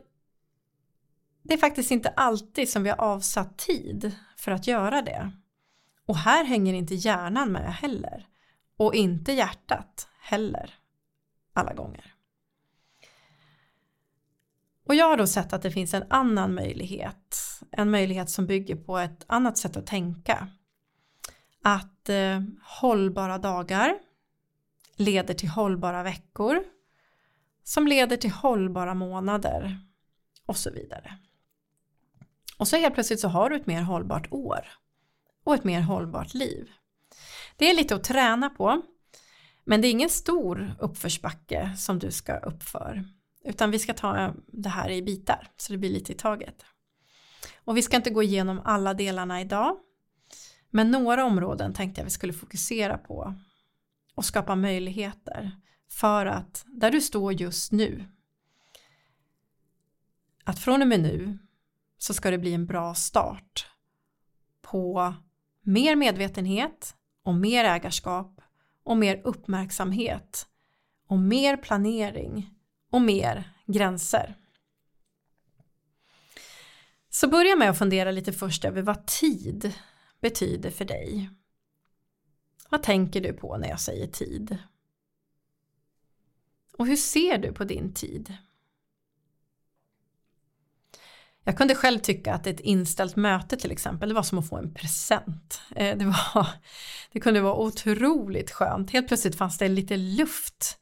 det 1.43 1.53
är 1.53 1.57
faktiskt 1.57 1.91
inte 1.91 2.09
alltid 2.09 2.69
som 2.69 2.83
vi 2.83 2.89
har 2.89 2.97
avsatt 2.97 3.57
tid 3.57 4.15
för 4.37 4.51
att 4.51 4.67
göra 4.67 5.01
det. 5.01 5.31
Och 6.05 6.17
här 6.17 6.45
hänger 6.45 6.73
inte 6.73 6.95
hjärnan 6.95 7.51
med 7.51 7.73
heller. 7.73 8.27
Och 8.77 8.95
inte 8.95 9.33
hjärtat 9.33 10.07
heller 10.19 10.73
alla 11.53 11.73
gånger. 11.73 12.13
Och 14.89 14.95
jag 14.95 15.05
har 15.05 15.17
då 15.17 15.27
sett 15.27 15.53
att 15.53 15.61
det 15.61 15.71
finns 15.71 15.93
en 15.93 16.03
annan 16.09 16.53
möjlighet. 16.53 17.37
En 17.71 17.91
möjlighet 17.91 18.29
som 18.29 18.45
bygger 18.45 18.75
på 18.75 18.97
ett 18.97 19.25
annat 19.27 19.57
sätt 19.57 19.77
att 19.77 19.87
tänka. 19.87 20.47
Att 21.63 22.09
eh, 22.09 22.41
hållbara 22.63 23.37
dagar 23.37 23.99
leder 24.95 25.33
till 25.33 25.49
hållbara 25.49 26.03
veckor 26.03 26.63
som 27.63 27.87
leder 27.87 28.17
till 28.17 28.31
hållbara 28.31 28.93
månader 28.93 29.79
och 30.45 30.57
så 30.57 30.71
vidare. 30.71 31.17
Och 32.57 32.67
så 32.67 32.77
helt 32.77 32.93
plötsligt 32.93 33.19
så 33.19 33.27
har 33.27 33.49
du 33.49 33.55
ett 33.55 33.67
mer 33.67 33.81
hållbart 33.81 34.27
år 34.31 34.67
och 35.43 35.55
ett 35.55 35.63
mer 35.63 35.81
hållbart 35.81 36.33
liv. 36.33 36.71
Det 37.57 37.69
är 37.69 37.75
lite 37.75 37.95
att 37.95 38.03
träna 38.03 38.49
på 38.49 38.81
men 39.63 39.81
det 39.81 39.87
är 39.87 39.91
ingen 39.91 40.09
stor 40.09 40.75
uppförsbacke 40.79 41.75
som 41.77 41.99
du 41.99 42.11
ska 42.11 42.37
uppför 42.37 43.05
utan 43.49 43.71
vi 43.71 43.79
ska 43.79 43.93
ta 43.93 44.33
det 44.47 44.69
här 44.69 44.89
i 44.89 45.01
bitar 45.01 45.47
så 45.57 45.73
det 45.73 45.77
blir 45.77 45.89
lite 45.89 46.11
i 46.11 46.15
taget. 46.15 46.65
Och 47.63 47.77
vi 47.77 47.81
ska 47.81 47.97
inte 47.97 48.09
gå 48.09 48.23
igenom 48.23 48.61
alla 48.65 48.93
delarna 48.93 49.41
idag 49.41 49.77
men 50.69 50.91
några 50.91 51.25
områden 51.25 51.73
tänkte 51.73 52.01
jag 52.01 52.05
vi 52.05 52.11
skulle 52.11 52.33
fokusera 52.33 52.97
på 52.97 53.35
och 54.15 54.25
skapa 54.25 54.55
möjligheter 54.55 55.51
för 55.91 56.25
att 56.25 56.65
där 56.67 56.91
du 56.91 57.01
står 57.01 57.33
just 57.33 57.71
nu 57.71 58.05
att 60.43 60.59
från 60.59 60.81
och 60.81 60.87
med 60.87 60.99
nu 60.99 61.37
så 61.97 62.13
ska 62.13 62.31
det 62.31 62.37
bli 62.37 62.53
en 62.53 62.65
bra 62.65 62.95
start 62.95 63.67
på 64.61 65.13
mer 65.61 65.95
medvetenhet 65.95 66.95
och 67.23 67.35
mer 67.35 67.65
ägarskap 67.65 68.41
och 68.83 68.97
mer 68.97 69.21
uppmärksamhet 69.23 70.47
och 71.07 71.19
mer 71.19 71.57
planering 71.57 72.58
och 72.89 73.01
mer 73.01 73.53
gränser. 73.65 74.35
Så 77.09 77.27
börja 77.27 77.55
med 77.55 77.69
att 77.69 77.77
fundera 77.77 78.11
lite 78.11 78.33
först 78.33 78.65
över 78.65 78.81
vad 78.81 79.05
tid 79.05 79.73
betyder 80.21 80.71
för 80.71 80.85
dig. 80.85 81.29
Vad 82.69 82.83
tänker 82.83 83.21
du 83.21 83.33
på 83.33 83.57
när 83.57 83.69
jag 83.69 83.79
säger 83.79 84.07
tid? 84.07 84.57
Och 86.77 86.87
hur 86.87 86.95
ser 86.95 87.37
du 87.37 87.53
på 87.53 87.63
din 87.63 87.93
tid? 87.93 88.37
Jag 91.43 91.57
kunde 91.57 91.75
själv 91.75 91.99
tycka 91.99 92.33
att 92.33 92.47
ett 92.47 92.59
inställt 92.59 93.15
möte 93.15 93.57
till 93.57 93.71
exempel, 93.71 94.09
det 94.09 94.15
var 94.15 94.23
som 94.23 94.39
att 94.39 94.49
få 94.49 94.57
en 94.57 94.73
present. 94.73 95.61
Eh, 95.75 95.97
det, 95.97 96.05
var, 96.05 96.47
det 97.11 97.19
kunde 97.19 97.41
vara 97.41 97.55
otroligt 97.55 98.51
skönt. 98.51 98.91
Helt 98.91 99.07
plötsligt 99.07 99.35
fanns 99.35 99.57
det 99.57 99.67
lite 99.67 99.97
luft 99.97 100.77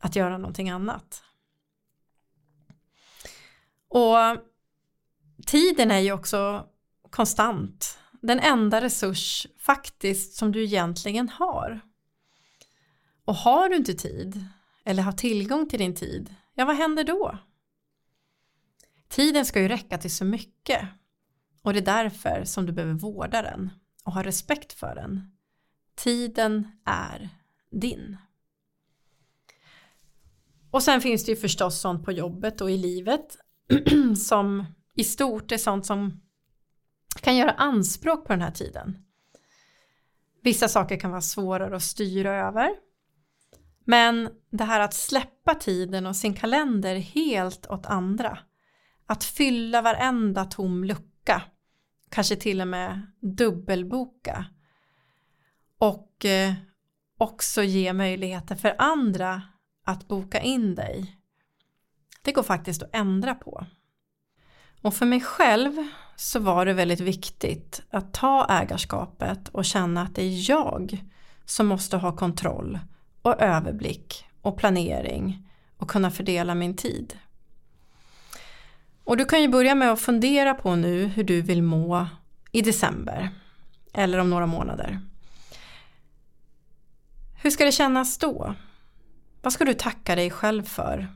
att 0.00 0.16
göra 0.16 0.38
någonting 0.38 0.70
annat. 0.70 1.22
Och 3.88 4.16
tiden 5.46 5.90
är 5.90 5.98
ju 5.98 6.12
också 6.12 6.66
konstant. 7.10 7.98
Den 8.22 8.40
enda 8.40 8.80
resurs 8.80 9.46
faktiskt 9.58 10.34
som 10.34 10.52
du 10.52 10.64
egentligen 10.64 11.28
har. 11.28 11.80
Och 13.24 13.34
har 13.34 13.68
du 13.68 13.76
inte 13.76 13.94
tid 13.94 14.44
eller 14.84 15.02
har 15.02 15.12
tillgång 15.12 15.68
till 15.68 15.78
din 15.78 15.94
tid, 15.94 16.34
ja 16.54 16.64
vad 16.64 16.76
händer 16.76 17.04
då? 17.04 17.38
Tiden 19.08 19.46
ska 19.46 19.60
ju 19.60 19.68
räcka 19.68 19.98
till 19.98 20.14
så 20.14 20.24
mycket 20.24 20.88
och 21.62 21.72
det 21.72 21.78
är 21.78 21.84
därför 22.02 22.44
som 22.44 22.66
du 22.66 22.72
behöver 22.72 22.94
vårda 22.94 23.42
den 23.42 23.70
och 24.04 24.12
ha 24.12 24.22
respekt 24.22 24.72
för 24.72 24.94
den. 24.94 25.36
Tiden 25.94 26.68
är 26.84 27.28
din. 27.70 28.16
Och 30.70 30.82
sen 30.82 31.00
finns 31.00 31.24
det 31.24 31.32
ju 31.32 31.36
förstås 31.36 31.80
sånt 31.80 32.04
på 32.04 32.12
jobbet 32.12 32.60
och 32.60 32.70
i 32.70 32.76
livet 32.76 33.38
som 34.16 34.64
i 34.94 35.04
stort 35.04 35.52
är 35.52 35.58
sånt 35.58 35.86
som 35.86 36.20
kan 37.20 37.36
göra 37.36 37.50
anspråk 37.50 38.26
på 38.26 38.32
den 38.32 38.42
här 38.42 38.50
tiden. 38.50 38.98
Vissa 40.42 40.68
saker 40.68 41.00
kan 41.00 41.10
vara 41.10 41.20
svårare 41.20 41.76
att 41.76 41.82
styra 41.82 42.48
över 42.48 42.70
Men 43.84 44.30
det 44.50 44.64
här 44.64 44.80
att 44.80 44.94
släppa 44.94 45.54
tiden 45.54 46.06
och 46.06 46.16
sin 46.16 46.34
kalender 46.34 46.96
helt 46.96 47.66
åt 47.66 47.86
andra. 47.86 48.38
Att 49.06 49.24
fylla 49.24 49.82
varenda 49.82 50.44
tom 50.44 50.84
lucka. 50.84 51.42
Kanske 52.08 52.36
till 52.36 52.60
och 52.60 52.68
med 52.68 53.06
dubbelboka. 53.20 54.46
Och 55.78 56.24
eh, 56.24 56.52
också 57.18 57.62
ge 57.62 57.92
möjligheter 57.92 58.56
för 58.56 58.74
andra 58.78 59.42
att 59.90 60.08
boka 60.08 60.40
in 60.40 60.74
dig. 60.74 61.16
Det 62.22 62.32
går 62.32 62.42
faktiskt 62.42 62.82
att 62.82 62.90
ändra 62.92 63.34
på. 63.34 63.66
Och 64.82 64.94
för 64.94 65.06
mig 65.06 65.20
själv 65.20 65.72
så 66.16 66.38
var 66.38 66.66
det 66.66 66.72
väldigt 66.72 67.00
viktigt 67.00 67.82
att 67.90 68.12
ta 68.14 68.46
ägarskapet 68.48 69.48
och 69.48 69.64
känna 69.64 70.02
att 70.02 70.14
det 70.14 70.22
är 70.22 70.50
jag 70.50 71.04
som 71.44 71.66
måste 71.66 71.96
ha 71.96 72.16
kontroll 72.16 72.78
och 73.22 73.42
överblick 73.42 74.24
och 74.42 74.58
planering 74.58 75.48
och 75.76 75.90
kunna 75.90 76.10
fördela 76.10 76.54
min 76.54 76.76
tid. 76.76 77.18
Och 79.04 79.16
du 79.16 79.24
kan 79.24 79.42
ju 79.42 79.48
börja 79.48 79.74
med 79.74 79.92
att 79.92 80.00
fundera 80.00 80.54
på 80.54 80.76
nu 80.76 81.06
hur 81.06 81.24
du 81.24 81.42
vill 81.42 81.62
må 81.62 82.06
i 82.52 82.62
december 82.62 83.30
eller 83.92 84.18
om 84.18 84.30
några 84.30 84.46
månader. 84.46 85.00
Hur 87.42 87.50
ska 87.50 87.64
det 87.64 87.72
kännas 87.72 88.18
då? 88.18 88.54
Vad 89.42 89.52
ska 89.52 89.64
du 89.64 89.74
tacka 89.74 90.16
dig 90.16 90.30
själv 90.30 90.62
för? 90.62 91.08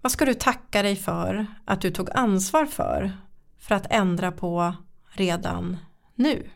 Vad 0.00 0.12
ska 0.12 0.24
du 0.24 0.34
tacka 0.34 0.82
dig 0.82 0.96
för 0.96 1.46
att 1.64 1.80
du 1.80 1.90
tog 1.90 2.10
ansvar 2.14 2.66
för 2.66 3.12
för 3.58 3.74
att 3.74 3.86
ändra 3.90 4.32
på 4.32 4.74
redan 5.08 5.76
nu? 6.14 6.50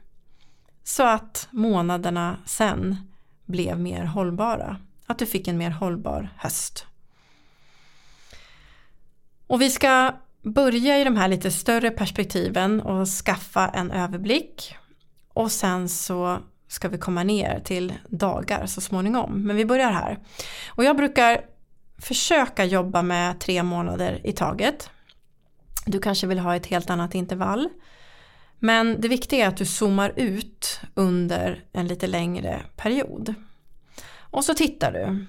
Så 0.82 1.02
att 1.02 1.48
månaderna 1.50 2.36
sen 2.46 2.96
blev 3.44 3.80
mer 3.80 4.04
hållbara. 4.04 4.76
Att 5.06 5.18
du 5.18 5.26
fick 5.26 5.48
en 5.48 5.58
mer 5.58 5.70
hållbar 5.70 6.28
höst. 6.36 6.86
Och 9.46 9.60
vi 9.60 9.70
ska 9.70 10.14
börja 10.42 10.98
i 10.98 11.04
de 11.04 11.16
här 11.16 11.28
lite 11.28 11.50
större 11.50 11.90
perspektiven 11.90 12.80
och 12.80 13.08
skaffa 13.08 13.68
en 13.68 13.90
överblick. 13.90 14.76
Och 15.28 15.52
sen 15.52 15.88
så 15.88 16.38
ska 16.70 16.88
vi 16.88 16.98
komma 16.98 17.22
ner 17.22 17.60
till 17.64 17.94
dagar 18.08 18.66
så 18.66 18.80
småningom. 18.80 19.42
Men 19.42 19.56
vi 19.56 19.64
börjar 19.64 19.90
här. 19.90 20.18
Och 20.68 20.84
jag 20.84 20.96
brukar 20.96 21.40
försöka 21.98 22.64
jobba 22.64 23.02
med 23.02 23.40
tre 23.40 23.62
månader 23.62 24.20
i 24.24 24.32
taget. 24.32 24.90
Du 25.86 26.00
kanske 26.00 26.26
vill 26.26 26.38
ha 26.38 26.56
ett 26.56 26.66
helt 26.66 26.90
annat 26.90 27.14
intervall. 27.14 27.68
Men 28.58 29.00
det 29.00 29.08
viktiga 29.08 29.44
är 29.44 29.48
att 29.48 29.56
du 29.56 29.66
zoomar 29.66 30.12
ut 30.16 30.80
under 30.94 31.64
en 31.72 31.86
lite 31.86 32.06
längre 32.06 32.60
period. 32.76 33.34
Och 34.18 34.44
så 34.44 34.54
tittar 34.54 34.92
du. 34.92 35.26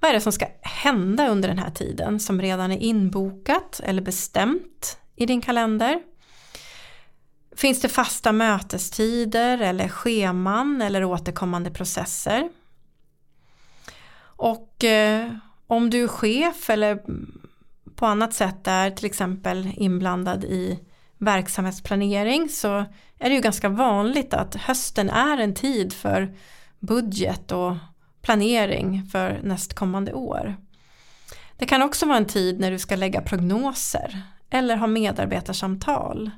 Vad 0.00 0.08
är 0.08 0.14
det 0.14 0.20
som 0.20 0.32
ska 0.32 0.46
hända 0.62 1.28
under 1.28 1.48
den 1.48 1.58
här 1.58 1.70
tiden 1.70 2.20
som 2.20 2.42
redan 2.42 2.72
är 2.72 2.78
inbokat 2.78 3.80
eller 3.84 4.02
bestämt 4.02 4.98
i 5.16 5.26
din 5.26 5.40
kalender? 5.40 6.00
Finns 7.56 7.80
det 7.80 7.88
fasta 7.88 8.32
mötestider 8.32 9.58
eller 9.58 9.88
scheman 9.88 10.82
eller 10.82 11.04
återkommande 11.04 11.70
processer? 11.70 12.48
Och 14.18 14.84
eh, 14.84 15.32
om 15.66 15.90
du 15.90 16.02
är 16.02 16.08
chef 16.08 16.70
eller 16.70 16.98
på 17.94 18.06
annat 18.06 18.34
sätt 18.34 18.66
är 18.66 18.90
till 18.90 19.06
exempel 19.06 19.72
inblandad 19.76 20.44
i 20.44 20.80
verksamhetsplanering 21.18 22.48
så 22.48 22.84
är 23.18 23.28
det 23.28 23.34
ju 23.34 23.40
ganska 23.40 23.68
vanligt 23.68 24.34
att 24.34 24.54
hösten 24.54 25.10
är 25.10 25.38
en 25.38 25.54
tid 25.54 25.92
för 25.92 26.34
budget 26.80 27.52
och 27.52 27.76
planering 28.22 29.06
för 29.12 29.40
nästkommande 29.42 30.12
år. 30.12 30.56
Det 31.58 31.66
kan 31.66 31.82
också 31.82 32.06
vara 32.06 32.18
en 32.18 32.26
tid 32.26 32.60
när 32.60 32.70
du 32.70 32.78
ska 32.78 32.96
lägga 32.96 33.20
prognoser 33.20 34.22
eller 34.50 34.76
ha 34.76 34.86
medarbetarsamtal 34.86 36.30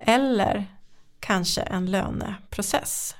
eller 0.00 0.66
kanske 1.20 1.60
en 1.60 1.86
löneprocess. 1.86 3.16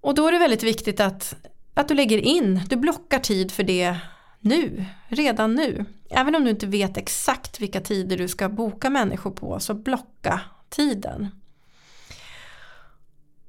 Och 0.00 0.14
då 0.14 0.28
är 0.28 0.32
det 0.32 0.38
väldigt 0.38 0.62
viktigt 0.62 1.00
att, 1.00 1.34
att 1.74 1.88
du 1.88 1.94
lägger 1.94 2.18
in, 2.18 2.60
du 2.68 2.76
blockar 2.76 3.18
tid 3.18 3.52
för 3.52 3.62
det 3.62 3.96
nu, 4.40 4.84
redan 5.08 5.54
nu. 5.54 5.84
Även 6.10 6.34
om 6.34 6.44
du 6.44 6.50
inte 6.50 6.66
vet 6.66 6.96
exakt 6.96 7.60
vilka 7.60 7.80
tider 7.80 8.18
du 8.18 8.28
ska 8.28 8.48
boka 8.48 8.90
människor 8.90 9.30
på 9.30 9.60
så 9.60 9.74
blocka 9.74 10.40
tiden. 10.68 11.28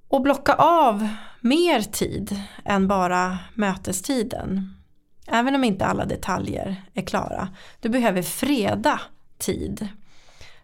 Och 0.07 0.21
blocka 0.21 0.53
av 0.53 1.07
mer 1.41 1.81
tid 1.81 2.41
än 2.65 2.87
bara 2.87 3.39
mötestiden. 3.53 4.75
Även 5.27 5.55
om 5.55 5.63
inte 5.63 5.85
alla 5.85 6.05
detaljer 6.05 6.83
är 6.93 7.01
klara. 7.01 7.49
Du 7.79 7.89
behöver 7.89 8.21
freda 8.21 9.01
tid. 9.37 9.87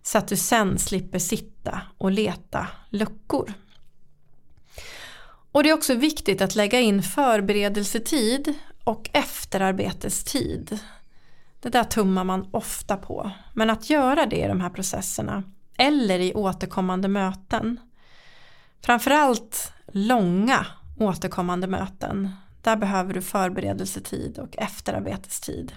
Så 0.08 0.18
att 0.18 0.28
du 0.28 0.36
sen 0.36 0.80
slipper 0.80 1.20
sitta 1.20 1.82
och 1.98 2.12
leta 2.12 2.68
luckor. 2.90 3.54
Och 5.52 5.64
det 5.64 5.70
är 5.70 5.74
också 5.74 5.96
viktigt 5.96 6.42
att 6.42 6.56
lägga 6.56 6.80
in 6.80 7.04
förberedelsetid 7.04 8.54
och 8.84 9.10
efterarbetestid. 9.14 10.80
Det 11.60 11.70
där 11.70 11.84
tummar 11.84 12.24
man 12.24 12.50
ofta 12.52 12.98
på. 12.98 13.32
Men 13.54 13.70
att 13.70 13.90
göra 13.90 14.26
det 14.26 14.36
i 14.36 14.48
de 14.48 14.62
här 14.62 14.70
processerna 14.70 15.44
eller 15.78 16.20
i 16.20 16.34
återkommande 16.34 17.08
möten. 17.08 17.80
Framförallt 18.82 19.74
långa 19.88 20.66
återkommande 20.98 21.68
möten. 21.68 22.30
Där 22.62 22.76
behöver 22.76 23.14
du 23.14 23.22
förberedelsetid 23.22 24.40
och 24.40 24.58
efterarbetestid. 24.58 25.72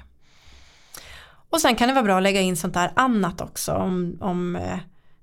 Och 1.51 1.61
sen 1.61 1.77
kan 1.77 1.89
det 1.89 1.95
vara 1.95 2.05
bra 2.05 2.17
att 2.17 2.23
lägga 2.23 2.41
in 2.41 2.57
sånt 2.57 2.75
där 2.75 2.93
annat 2.97 3.41
också 3.41 3.73
om, 3.73 4.19
om, 4.21 4.57
eh, 4.57 4.79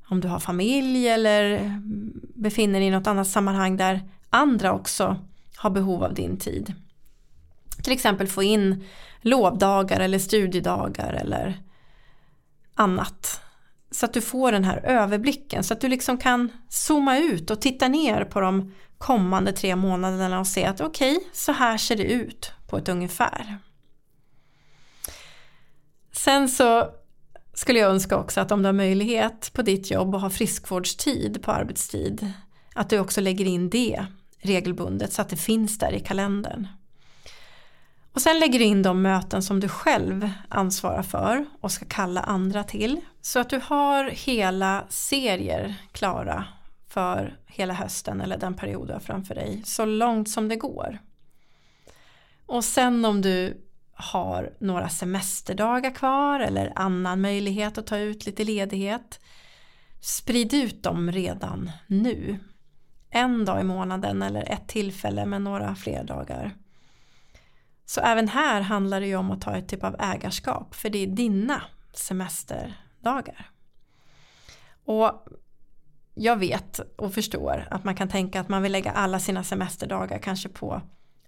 om 0.10 0.20
du 0.20 0.28
har 0.28 0.40
familj 0.40 1.08
eller 1.08 1.52
mm, 1.52 2.12
befinner 2.36 2.80
dig 2.80 2.88
i 2.88 2.92
något 2.92 3.08
annat 3.08 3.28
sammanhang 3.28 3.78
där 3.78 4.02
andra 4.30 4.74
också 4.74 5.18
har 5.58 5.70
behov 5.70 6.04
av 6.04 6.13
din 6.13 6.38
tid. 6.38 6.74
Till 7.84 7.94
exempel 7.94 8.28
få 8.28 8.44
in 8.44 8.84
lovdagar 9.22 10.00
eller 10.00 10.20
studiedagar 10.20 11.13
eller 11.13 11.60
annat. 12.76 13.42
Så 13.92 14.06
att 14.06 14.13
du 14.13 14.22
får 14.22 14.52
den 14.52 14.63
här 14.63 14.78
överblicken 14.78 15.63
så 15.63 15.74
att 15.74 15.82
du 15.82 15.88
liksom 15.88 16.18
kan 16.18 16.52
zooma 16.70 17.18
ut 17.18 17.52
och 17.52 17.62
titta 17.62 17.88
ner 17.88 18.24
på 18.24 18.42
de 18.42 18.74
kommande 18.98 19.52
tre 19.52 19.76
månaderna 19.76 20.40
och 20.40 20.48
se 20.48 20.66
att 20.66 20.82
okej, 20.82 21.18
okay, 21.18 21.30
så 21.34 21.52
här 21.52 21.78
ser 21.78 21.96
det 21.96 22.04
ut 22.04 22.52
på 22.68 22.78
ett 22.78 22.90
ungefär. 22.90 23.58
Sen 26.18 26.50
så 26.50 26.92
skulle 27.54 27.80
jag 27.80 27.92
önska 27.92 28.18
också 28.18 28.42
att 28.42 28.52
om 28.52 28.62
du 28.62 28.68
har 28.68 28.74
möjlighet 28.74 29.54
på 29.54 29.62
ditt 29.62 29.92
jobb 29.92 30.16
och 30.16 30.22
har 30.22 30.30
friskvårdstid 30.30 31.44
på 31.44 31.52
arbetstid 31.52 32.34
att 32.76 32.90
du 32.90 33.00
också 33.00 33.22
lägger 33.22 33.46
in 33.46 33.70
det 33.70 34.06
regelbundet 34.40 35.14
så 35.14 35.22
att 35.22 35.30
det 35.30 35.38
finns 35.38 35.80
där 35.80 35.92
i 35.92 36.00
kalendern. 36.00 36.68
Och 38.12 38.22
sen 38.22 38.40
lägger 38.40 38.60
du 38.60 38.66
in 38.66 38.84
de 38.84 39.02
möten 39.02 39.44
som 39.44 39.60
du 39.60 39.68
själv 39.68 40.30
ansvarar 40.50 41.04
för 41.04 41.46
och 41.62 41.72
ska 41.72 41.86
kalla 41.86 42.22
andra 42.22 42.64
till. 42.64 43.02
Så 43.22 43.40
att 43.40 43.50
du 43.50 43.62
har 43.64 44.04
hela 44.04 44.86
serier 44.90 45.76
klara 45.92 46.46
för 46.88 47.40
hela 47.46 47.74
hösten 47.74 48.22
eller 48.22 48.38
den 48.38 48.54
period 48.54 48.88
du 48.88 48.94
har 48.94 49.00
framför 49.00 49.36
dig 49.36 49.62
så 49.66 49.86
långt 49.86 50.30
som 50.30 50.48
det 50.48 50.56
går. 50.56 51.00
Och 52.46 52.64
sen 52.64 53.06
om 53.06 53.22
du 53.22 53.67
har 53.98 54.54
några 54.60 54.90
semesterdagar 54.90 55.96
kvar 55.96 56.40
eller 56.40 56.74
annan 56.76 57.22
möjlighet 57.22 57.78
att 57.78 57.88
ta 57.88 57.98
ut 57.98 58.26
lite 58.26 58.44
ledighet 58.44 59.20
sprid 60.00 60.54
ut 60.54 60.84
dem 60.84 61.12
redan 61.12 61.72
nu. 61.88 62.40
En 63.10 63.46
dag 63.46 63.62
i 63.62 63.64
månaden 63.64 64.22
eller 64.22 64.52
ett 64.52 64.68
tillfälle 64.68 65.26
med 65.26 65.42
några 65.42 65.76
fler 65.76 66.04
dagar. 66.04 66.56
Så 67.86 68.02
även 68.02 68.28
här 68.28 68.62
handlar 68.62 69.02
det 69.02 69.08
ju 69.08 69.16
om 69.16 69.32
att 69.32 69.42
ta 69.42 69.56
ett 69.56 69.70
typ 69.70 69.84
av 69.84 69.96
ägarskap 70.00 70.76
för 70.76 70.90
det 70.90 71.00
är 71.00 71.08
dina 71.08 71.62
semesterdagar. 71.94 73.52
Och 74.86 75.28
jag 76.14 76.38
vet 76.38 76.80
och 76.80 77.14
förstår 77.14 77.68
att 77.72 77.84
man 77.84 77.96
kan 77.96 78.10
tänka 78.10 78.42
att 78.42 78.50
man 78.50 78.62
vill 78.62 78.72
lägga 78.72 78.92
alla 78.92 79.20
sina 79.20 79.44
semesterdagar 79.44 80.20
kanske 80.20 80.50
på 80.50 80.82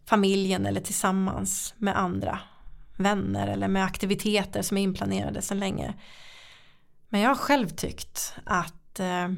familjen 0.05 0.65
eller 0.65 0.81
tillsammans 0.81 1.73
med 1.77 1.99
andra 1.99 2.39
vänner 2.99 3.47
eller 3.47 3.67
med 3.67 3.83
aktiviteter 3.83 4.61
som 4.61 4.77
är 4.77 4.81
inplanerade 4.81 5.41
sedan 5.41 5.59
länge. 5.59 5.93
Men 7.09 7.21
jag 7.21 7.29
har 7.29 7.35
själv 7.35 7.69
tyckt 7.69 8.33
att 8.43 8.99
eh, 8.99 9.29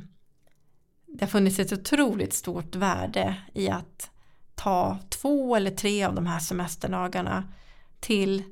det 1.07 1.21
har 1.25 1.27
funnits 1.27 1.59
ett 1.59 1.73
otroligt 1.73 2.33
stort 2.33 2.75
värde 2.75 3.35
i 3.53 3.69
att 3.69 4.11
ta 4.55 4.97
två 5.09 5.55
eller 5.55 5.71
tre 5.71 6.03
av 6.03 6.15
de 6.15 6.25
här 6.25 6.39
semesterdagarna 6.39 7.53
till 7.99 8.43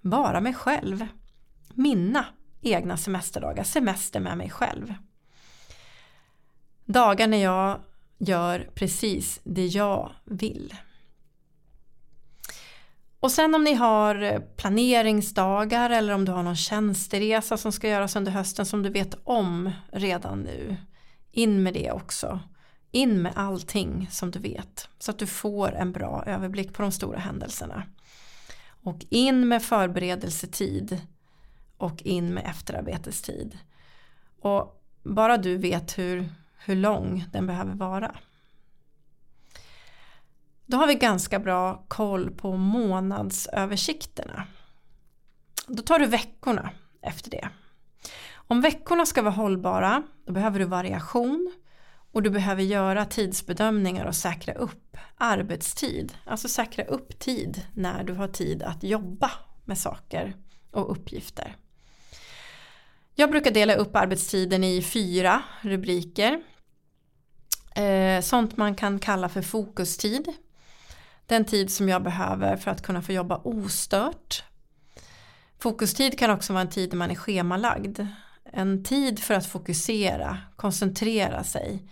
bara 0.00 0.40
mig 0.40 0.54
själv. 0.54 1.06
Mina 1.74 2.24
egna 2.60 2.96
semesterdagar, 2.96 3.64
semester 3.64 4.20
med 4.20 4.38
mig 4.38 4.50
själv. 4.50 4.94
Dagar 6.84 7.26
när 7.26 7.42
jag 7.42 7.80
gör 8.18 8.70
precis 8.74 9.40
det 9.44 9.66
jag 9.66 10.12
vill. 10.24 10.74
Och 13.20 13.30
sen 13.30 13.54
om 13.54 13.64
ni 13.64 13.74
har 13.74 14.22
eh, 14.22 14.40
planeringsdagar 14.40 15.90
eller 15.90 16.14
om 16.14 16.24
du 16.24 16.32
har 16.32 16.42
någon 16.42 16.56
tjänsteresa 16.56 17.56
som 17.56 17.72
ska 17.72 17.88
göras 17.88 18.16
under 18.16 18.32
hösten 18.32 18.66
som 18.66 18.82
du 18.82 18.90
vet 18.90 19.14
om 19.24 19.70
redan 19.92 20.40
nu. 20.40 20.76
In 21.32 21.62
med 21.62 21.74
det 21.74 21.92
också. 21.92 22.40
In 22.90 23.22
med 23.22 23.32
allting 23.36 24.08
som 24.10 24.30
du 24.30 24.38
vet 24.38 24.88
så 24.98 25.10
att 25.10 25.18
du 25.18 25.26
får 25.26 25.72
en 25.72 25.92
bra 25.92 26.24
överblick 26.26 26.72
på 26.72 26.82
de 26.82 26.92
stora 26.92 27.18
händelserna. 27.18 27.82
Och 28.82 29.06
in 29.10 29.48
med 29.48 29.62
förberedelsetid 29.62 31.00
och 31.76 32.02
in 32.02 32.34
med 32.34 32.46
efterarbetestid. 32.46 33.58
Och 34.40 34.82
bara 35.02 35.36
du 35.36 35.56
vet 35.56 35.98
hur, 35.98 36.28
hur 36.58 36.76
lång 36.76 37.24
den 37.32 37.46
behöver 37.46 37.74
vara. 37.74 38.14
Då 40.70 40.76
har 40.76 40.86
vi 40.86 40.94
ganska 40.94 41.38
bra 41.38 41.84
koll 41.88 42.30
på 42.30 42.56
månadsöversikterna. 42.56 44.44
Då 45.66 45.82
tar 45.82 45.98
du 45.98 46.06
veckorna 46.06 46.70
efter 47.02 47.30
det. 47.30 47.48
Om 48.32 48.60
veckorna 48.60 49.06
ska 49.06 49.22
vara 49.22 49.34
hållbara 49.34 50.02
då 50.26 50.32
behöver 50.32 50.58
du 50.58 50.64
variation 50.64 51.52
och 52.12 52.22
du 52.22 52.30
behöver 52.30 52.62
göra 52.62 53.04
tidsbedömningar 53.04 54.06
och 54.06 54.16
säkra 54.16 54.54
upp 54.54 54.96
arbetstid. 55.16 56.14
Alltså 56.24 56.48
säkra 56.48 56.84
upp 56.84 57.18
tid 57.18 57.62
när 57.74 58.04
du 58.04 58.12
har 58.12 58.28
tid 58.28 58.62
att 58.62 58.82
jobba 58.82 59.30
med 59.64 59.78
saker 59.78 60.36
och 60.70 60.90
uppgifter. 60.90 61.56
Jag 63.14 63.30
brukar 63.30 63.50
dela 63.50 63.74
upp 63.74 63.96
arbetstiden 63.96 64.64
i 64.64 64.82
fyra 64.82 65.42
rubriker. 65.60 66.42
Eh, 67.76 68.20
sånt 68.20 68.56
man 68.56 68.74
kan 68.74 68.98
kalla 68.98 69.28
för 69.28 69.42
fokustid. 69.42 70.32
Den 71.28 71.44
tid 71.44 71.70
som 71.70 71.88
jag 71.88 72.02
behöver 72.02 72.56
för 72.56 72.70
att 72.70 72.82
kunna 72.82 73.02
få 73.02 73.12
jobba 73.12 73.40
ostört. 73.44 74.44
Fokustid 75.58 76.18
kan 76.18 76.30
också 76.30 76.52
vara 76.52 76.60
en 76.60 76.70
tid 76.70 76.92
när 76.92 76.98
man 76.98 77.10
är 77.10 77.14
schemalagd. 77.14 78.06
En 78.52 78.84
tid 78.84 79.18
för 79.18 79.34
att 79.34 79.46
fokusera, 79.46 80.38
koncentrera 80.56 81.44
sig, 81.44 81.88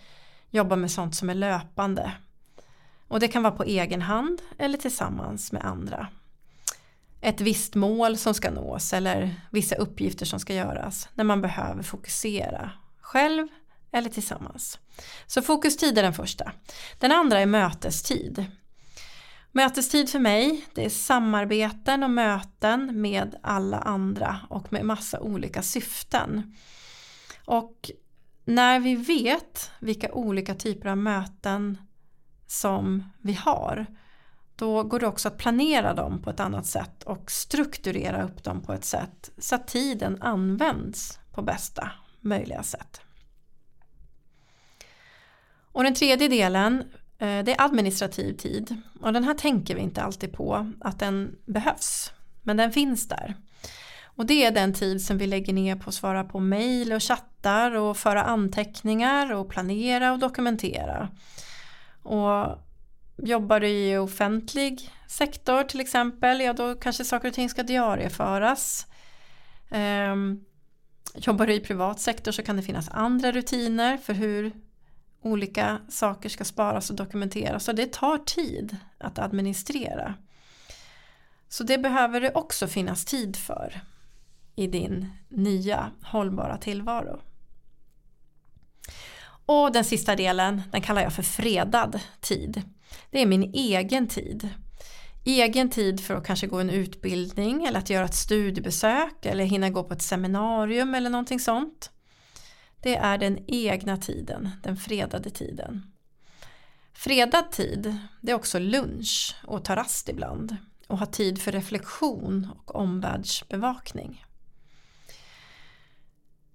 jobba 0.49 0.75
med 0.75 0.91
sånt 0.91 1.15
som 1.15 1.29
är 1.29 1.33
löpande. 1.33 2.11
Och 3.07 3.19
det 3.19 3.27
kan 3.27 3.43
vara 3.43 3.55
på 3.55 3.63
egen 3.63 4.01
hand 4.01 4.41
eller 4.57 4.77
tillsammans 4.77 5.51
med 5.51 5.65
andra. 5.65 6.07
Ett 7.21 7.41
visst 7.41 7.75
mål 7.75 8.17
som 8.17 8.33
ska 8.33 8.51
nås 8.51 8.93
eller 8.93 9.41
vissa 9.49 9.75
uppgifter 9.75 10.25
som 10.25 10.39
ska 10.39 10.53
göras 10.53 11.09
när 11.13 11.23
man 11.23 11.41
behöver 11.41 11.83
fokusera 11.83 12.71
själv 13.01 13.47
eller 13.91 14.09
tillsammans. 14.09 14.79
Så 15.27 15.41
fokustid 15.41 15.97
är 15.97 16.03
den 16.03 16.13
första. 16.13 16.51
Den 16.99 17.11
andra 17.11 17.39
är 17.39 17.45
mötestid. 17.45 18.45
Mötestid 19.57 20.09
för 20.09 20.19
mig, 20.19 20.65
det 20.73 20.85
är 20.85 20.89
samarbeten 20.89 22.03
och 22.03 22.09
möten 22.09 23.01
med 23.01 23.35
alla 23.41 23.77
andra 23.77 24.39
och 24.49 24.73
med 24.73 24.85
massa 24.85 25.19
olika 25.19 25.61
syften. 25.61 26.55
Och 27.45 27.91
när 28.45 28.79
vi 28.79 28.95
vet 28.95 29.71
vilka 29.79 30.11
olika 30.11 30.55
typer 30.55 30.89
av 30.89 30.97
möten 30.97 31.77
som 32.47 33.03
vi 33.21 33.33
har 33.33 33.85
då 34.55 34.83
går 34.83 34.99
det 34.99 35.07
också 35.07 35.27
att 35.27 35.37
planera 35.37 35.93
dem 35.93 36.21
på 36.21 36.29
ett 36.29 36.39
annat 36.39 36.65
sätt 36.65 37.03
och 37.03 37.31
strukturera 37.31 38.23
upp 38.23 38.43
dem 38.43 38.61
på 38.61 38.73
ett 38.73 38.85
sätt 38.85 39.29
så 39.37 39.55
att 39.55 39.67
tiden 39.67 40.21
används 40.21 41.19
på 41.33 41.41
bästa 41.41 41.91
möjliga 42.21 42.63
sätt. 42.63 43.01
Och 45.71 45.83
den 45.83 45.95
tredje 45.95 46.27
delen 46.27 46.83
Eh, 47.19 47.43
det 47.43 47.51
är 47.51 47.61
administrativ 47.61 48.33
tid 48.33 48.81
och 49.01 49.13
den 49.13 49.23
här 49.23 49.33
tänker 49.33 49.75
vi 49.75 49.81
inte 49.81 50.01
alltid 50.01 50.33
på 50.33 50.71
att 50.81 50.99
den 50.99 51.35
behövs. 51.45 52.11
Men 52.41 52.57
den 52.57 52.71
finns 52.71 53.07
där. 53.07 53.35
Och 54.03 54.25
det 54.25 54.45
är 54.45 54.51
den 54.51 54.73
tid 54.73 55.01
som 55.01 55.17
vi 55.17 55.27
lägger 55.27 55.53
ner 55.53 55.75
på 55.75 55.89
att 55.89 55.95
svara 55.95 56.23
på 56.23 56.39
mejl 56.39 56.93
och 56.93 57.03
chattar 57.03 57.71
och 57.71 57.97
föra 57.97 58.23
anteckningar 58.23 59.33
och 59.33 59.49
planera 59.49 60.11
och 60.11 60.19
dokumentera. 60.19 61.09
Och 62.03 62.57
jobbar 63.17 63.59
du 63.59 63.67
i 63.67 63.97
offentlig 63.97 64.89
sektor 65.07 65.63
till 65.63 65.79
exempel, 65.79 66.41
ja 66.41 66.53
då 66.53 66.75
kanske 66.75 67.05
saker 67.05 67.27
och 67.27 67.33
ting 67.33 67.49
ska 67.49 67.63
diarieföras. 67.63 68.87
Ehm, 69.69 70.45
jobbar 71.15 71.47
du 71.47 71.53
i 71.53 71.59
privat 71.59 71.99
sektor 71.99 72.31
så 72.31 72.43
kan 72.43 72.57
det 72.57 72.63
finnas 72.63 72.89
andra 72.89 73.31
rutiner 73.31 73.97
för 73.97 74.13
hur 74.13 74.51
olika 75.21 75.81
saker 75.89 76.29
ska 76.29 76.45
sparas 76.45 76.89
och 76.89 76.95
dokumenteras 76.95 77.67
och 77.67 77.75
det 77.75 77.93
tar 77.93 78.17
tid 78.17 78.77
att 78.97 79.19
administrera. 79.19 80.13
Så 81.49 81.63
det 81.63 81.77
behöver 81.77 82.21
det 82.21 82.33
också 82.33 82.67
finnas 82.67 83.05
tid 83.05 83.35
för 83.35 83.81
i 84.55 84.67
din 84.67 85.11
nya 85.29 85.91
hållbara 86.03 86.57
tillvaro. 86.57 87.19
Och 89.45 89.71
den 89.71 89.83
sista 89.83 90.15
delen, 90.15 90.61
den 90.71 90.81
kallar 90.81 91.01
jag 91.01 91.13
för 91.13 91.23
fredad 91.23 91.99
tid. 92.19 92.61
Det 93.11 93.21
är 93.21 93.25
min 93.25 93.43
egen 93.53 94.07
tid. 94.07 94.49
Egen 95.25 95.69
tid 95.69 95.99
för 95.99 96.13
att 96.13 96.25
kanske 96.25 96.47
gå 96.47 96.59
en 96.59 96.69
utbildning 96.69 97.65
eller 97.65 97.79
att 97.79 97.89
göra 97.89 98.05
ett 98.05 98.15
studiebesök 98.15 99.25
eller 99.25 99.43
hinna 99.43 99.69
gå 99.69 99.83
på 99.83 99.93
ett 99.93 100.01
seminarium 100.01 100.95
eller 100.95 101.09
någonting 101.09 101.39
sånt. 101.39 101.91
Det 102.87 102.95
är 102.95 103.17
den 103.17 103.39
egna 103.47 103.97
tiden, 103.97 104.49
den 104.63 104.77
fredade 104.77 105.29
tiden. 105.29 105.91
Fredad 106.93 107.51
tid, 107.51 107.97
det 108.21 108.31
är 108.31 108.35
också 108.35 108.59
lunch 108.59 109.35
och 109.43 109.65
ta 109.65 109.75
rast 109.75 110.09
ibland 110.09 110.57
och 110.87 110.97
ha 110.97 111.05
tid 111.05 111.41
för 111.41 111.51
reflektion 111.51 112.51
och 112.57 112.75
omvärldsbevakning. 112.75 114.25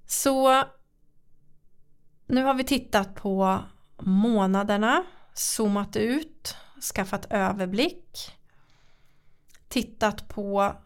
Så 0.06 0.64
nu 2.26 2.44
har 2.44 2.54
vi 2.54 2.64
tittat 2.64 3.14
på 3.14 3.64
månaderna, 3.98 5.04
zoomat 5.34 5.96
ut, 5.96 6.56
skaffat 6.94 7.26
överblick, 7.30 8.36
tittat 9.68 10.28
på 10.28 10.76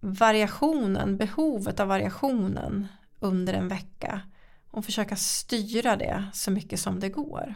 variationen, 0.00 1.16
behovet 1.16 1.80
av 1.80 1.88
variationen 1.88 2.86
under 3.20 3.54
en 3.54 3.68
vecka 3.68 4.22
och 4.74 4.84
försöka 4.84 5.16
styra 5.16 5.96
det 5.96 6.24
så 6.32 6.50
mycket 6.50 6.80
som 6.80 7.00
det 7.00 7.08
går. 7.08 7.54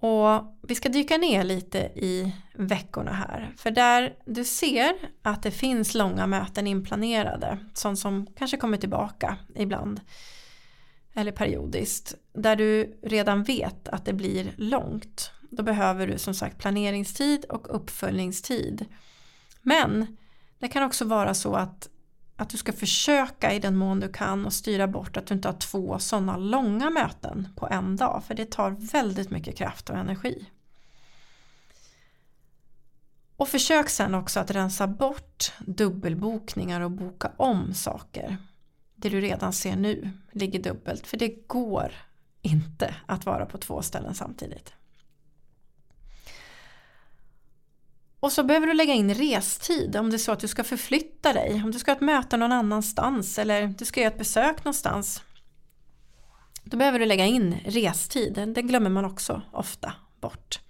Och 0.00 0.58
vi 0.62 0.74
ska 0.74 0.88
dyka 0.88 1.16
ner 1.16 1.44
lite 1.44 1.78
i 1.78 2.32
veckorna 2.54 3.12
här. 3.12 3.52
För 3.56 3.70
där 3.70 4.16
du 4.24 4.44
ser 4.44 4.92
att 5.22 5.42
det 5.42 5.50
finns 5.50 5.94
långa 5.94 6.26
möten 6.26 6.66
inplanerade. 6.66 7.58
Sånt 7.74 7.98
som 7.98 8.26
kanske 8.36 8.56
kommer 8.56 8.76
tillbaka 8.76 9.36
ibland. 9.54 10.00
Eller 11.14 11.32
periodiskt. 11.32 12.14
Där 12.32 12.56
du 12.56 12.98
redan 13.02 13.42
vet 13.42 13.88
att 13.88 14.04
det 14.04 14.12
blir 14.12 14.52
långt. 14.56 15.32
Då 15.50 15.62
behöver 15.62 16.06
du 16.06 16.18
som 16.18 16.34
sagt 16.34 16.58
planeringstid 16.58 17.44
och 17.44 17.76
uppföljningstid. 17.76 18.84
Men 19.62 20.16
det 20.58 20.68
kan 20.68 20.82
också 20.82 21.04
vara 21.04 21.34
så 21.34 21.54
att 21.54 21.88
att 22.40 22.50
du 22.50 22.56
ska 22.56 22.72
försöka 22.72 23.52
i 23.52 23.58
den 23.58 23.76
mån 23.76 24.00
du 24.00 24.08
kan 24.08 24.46
och 24.46 24.52
styra 24.52 24.86
bort 24.86 25.16
att 25.16 25.26
du 25.26 25.34
inte 25.34 25.48
har 25.48 25.58
två 25.58 25.98
sådana 25.98 26.36
långa 26.36 26.90
möten 26.90 27.48
på 27.56 27.68
en 27.68 27.96
dag 27.96 28.22
för 28.26 28.34
det 28.34 28.50
tar 28.50 28.70
väldigt 28.70 29.30
mycket 29.30 29.56
kraft 29.56 29.90
och 29.90 29.96
energi. 29.96 30.46
Och 33.36 33.48
försök 33.48 33.88
sen 33.88 34.14
också 34.14 34.40
att 34.40 34.50
rensa 34.50 34.86
bort 34.86 35.52
dubbelbokningar 35.58 36.80
och 36.80 36.90
boka 36.90 37.32
om 37.36 37.74
saker. 37.74 38.36
Det 38.94 39.08
du 39.08 39.20
redan 39.20 39.52
ser 39.52 39.76
nu 39.76 40.10
ligger 40.32 40.62
dubbelt 40.62 41.06
för 41.06 41.16
det 41.16 41.48
går 41.48 41.92
inte 42.42 42.94
att 43.06 43.26
vara 43.26 43.46
på 43.46 43.58
två 43.58 43.82
ställen 43.82 44.14
samtidigt. 44.14 44.72
Och 48.20 48.32
så 48.32 48.42
behöver 48.42 48.66
du 48.66 48.74
lägga 48.74 48.94
in 48.94 49.14
restid 49.14 49.96
om 49.96 50.10
det 50.10 50.16
är 50.16 50.18
så 50.18 50.32
att 50.32 50.40
du 50.40 50.48
ska 50.48 50.64
förflytta 50.64 51.32
dig, 51.32 51.62
om 51.64 51.70
du 51.70 51.78
ska 51.78 51.90
ha 51.90 51.96
ett 51.96 52.02
möte 52.02 52.36
någon 52.36 52.52
annanstans 52.52 53.38
eller 53.38 53.66
du 53.66 53.84
ska 53.84 54.00
göra 54.00 54.12
ett 54.12 54.18
besök 54.18 54.64
någonstans. 54.64 55.22
Då 56.64 56.76
behöver 56.76 56.98
du 56.98 57.06
lägga 57.06 57.26
in 57.26 57.60
restid, 57.64 58.52
det 58.54 58.62
glömmer 58.62 58.90
man 58.90 59.04
också 59.04 59.42
ofta 59.52 59.92
bort. 60.20 60.60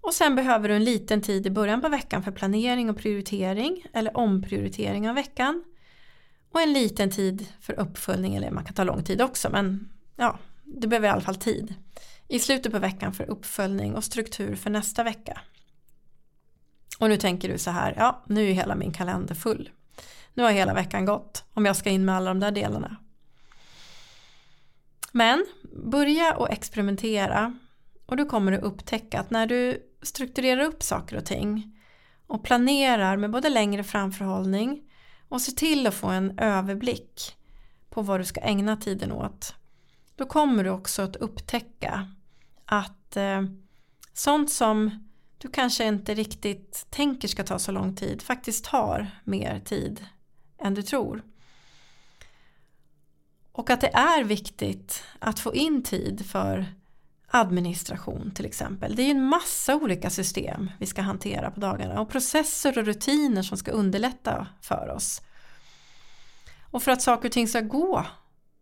Och 0.00 0.14
sen 0.14 0.34
behöver 0.34 0.68
du 0.68 0.74
en 0.74 0.84
liten 0.84 1.22
tid 1.22 1.46
i 1.46 1.50
början 1.50 1.80
på 1.80 1.88
veckan 1.88 2.22
för 2.22 2.30
planering 2.30 2.90
och 2.90 2.96
prioritering 2.96 3.84
eller 3.92 4.16
omprioritering 4.16 5.08
av 5.08 5.14
veckan. 5.14 5.64
Och 6.52 6.60
en 6.60 6.72
liten 6.72 7.10
tid 7.10 7.46
för 7.60 7.80
uppföljning, 7.80 8.34
eller 8.34 8.50
man 8.50 8.64
kan 8.64 8.74
ta 8.74 8.84
lång 8.84 9.04
tid 9.04 9.22
också 9.22 9.50
men 9.50 9.88
ja, 10.16 10.38
du 10.64 10.88
behöver 10.88 11.08
i 11.08 11.10
alla 11.10 11.20
fall 11.20 11.36
tid. 11.36 11.74
I 12.28 12.38
slutet 12.38 12.72
på 12.72 12.78
veckan 12.78 13.12
för 13.12 13.30
uppföljning 13.30 13.94
och 13.94 14.04
struktur 14.04 14.56
för 14.56 14.70
nästa 14.70 15.02
vecka. 15.04 15.40
Och 16.98 17.08
nu 17.08 17.16
tänker 17.16 17.48
du 17.48 17.58
så 17.58 17.70
här, 17.70 17.94
ja 17.96 18.22
nu 18.26 18.50
är 18.50 18.52
hela 18.52 18.74
min 18.74 18.92
kalender 18.92 19.34
full. 19.34 19.70
Nu 20.34 20.42
har 20.42 20.50
hela 20.50 20.74
veckan 20.74 21.04
gått 21.04 21.44
om 21.54 21.66
jag 21.66 21.76
ska 21.76 21.90
in 21.90 22.04
med 22.04 22.16
alla 22.16 22.30
de 22.30 22.40
där 22.40 22.50
delarna. 22.50 22.96
Men 25.12 25.46
börja 25.84 26.36
och 26.36 26.50
experimentera 26.50 27.58
och 28.06 28.16
du 28.16 28.24
kommer 28.24 28.52
att 28.52 28.62
upptäcka 28.62 29.20
att 29.20 29.30
när 29.30 29.46
du 29.46 29.82
strukturerar 30.02 30.62
upp 30.62 30.82
saker 30.82 31.16
och 31.16 31.24
ting 31.24 31.78
och 32.26 32.44
planerar 32.44 33.16
med 33.16 33.30
både 33.30 33.48
längre 33.48 33.84
framförhållning 33.84 34.82
och 35.28 35.40
ser 35.40 35.52
till 35.52 35.86
att 35.86 35.94
få 35.94 36.06
en 36.06 36.38
överblick 36.38 37.36
på 37.90 38.02
vad 38.02 38.20
du 38.20 38.24
ska 38.24 38.40
ägna 38.40 38.76
tiden 38.76 39.12
åt 39.12 39.54
då 40.16 40.26
kommer 40.26 40.64
du 40.64 40.70
också 40.70 41.02
att 41.02 41.16
upptäcka 41.16 42.08
att 42.64 43.16
eh, 43.16 43.42
sånt 44.12 44.50
som 44.50 45.05
du 45.38 45.48
kanske 45.48 45.84
inte 45.84 46.14
riktigt 46.14 46.86
tänker 46.90 47.28
ska 47.28 47.44
ta 47.44 47.58
så 47.58 47.72
lång 47.72 47.96
tid 47.96 48.22
faktiskt 48.22 48.64
tar 48.64 49.20
mer 49.24 49.60
tid 49.60 50.06
än 50.58 50.74
du 50.74 50.82
tror. 50.82 51.22
Och 53.52 53.70
att 53.70 53.80
det 53.80 53.94
är 53.94 54.24
viktigt 54.24 55.04
att 55.18 55.40
få 55.40 55.54
in 55.54 55.82
tid 55.82 56.26
för 56.26 56.66
administration 57.28 58.32
till 58.34 58.46
exempel. 58.46 58.96
Det 58.96 59.02
är 59.02 59.04
ju 59.04 59.10
en 59.10 59.24
massa 59.24 59.76
olika 59.76 60.10
system 60.10 60.70
vi 60.78 60.86
ska 60.86 61.02
hantera 61.02 61.50
på 61.50 61.60
dagarna 61.60 62.00
och 62.00 62.10
processer 62.10 62.78
och 62.78 62.84
rutiner 62.84 63.42
som 63.42 63.58
ska 63.58 63.70
underlätta 63.70 64.46
för 64.60 64.88
oss. 64.88 65.22
Och 66.70 66.82
för 66.82 66.92
att 66.92 67.02
saker 67.02 67.28
och 67.28 67.32
ting 67.32 67.48
ska 67.48 67.60
gå 67.60 68.06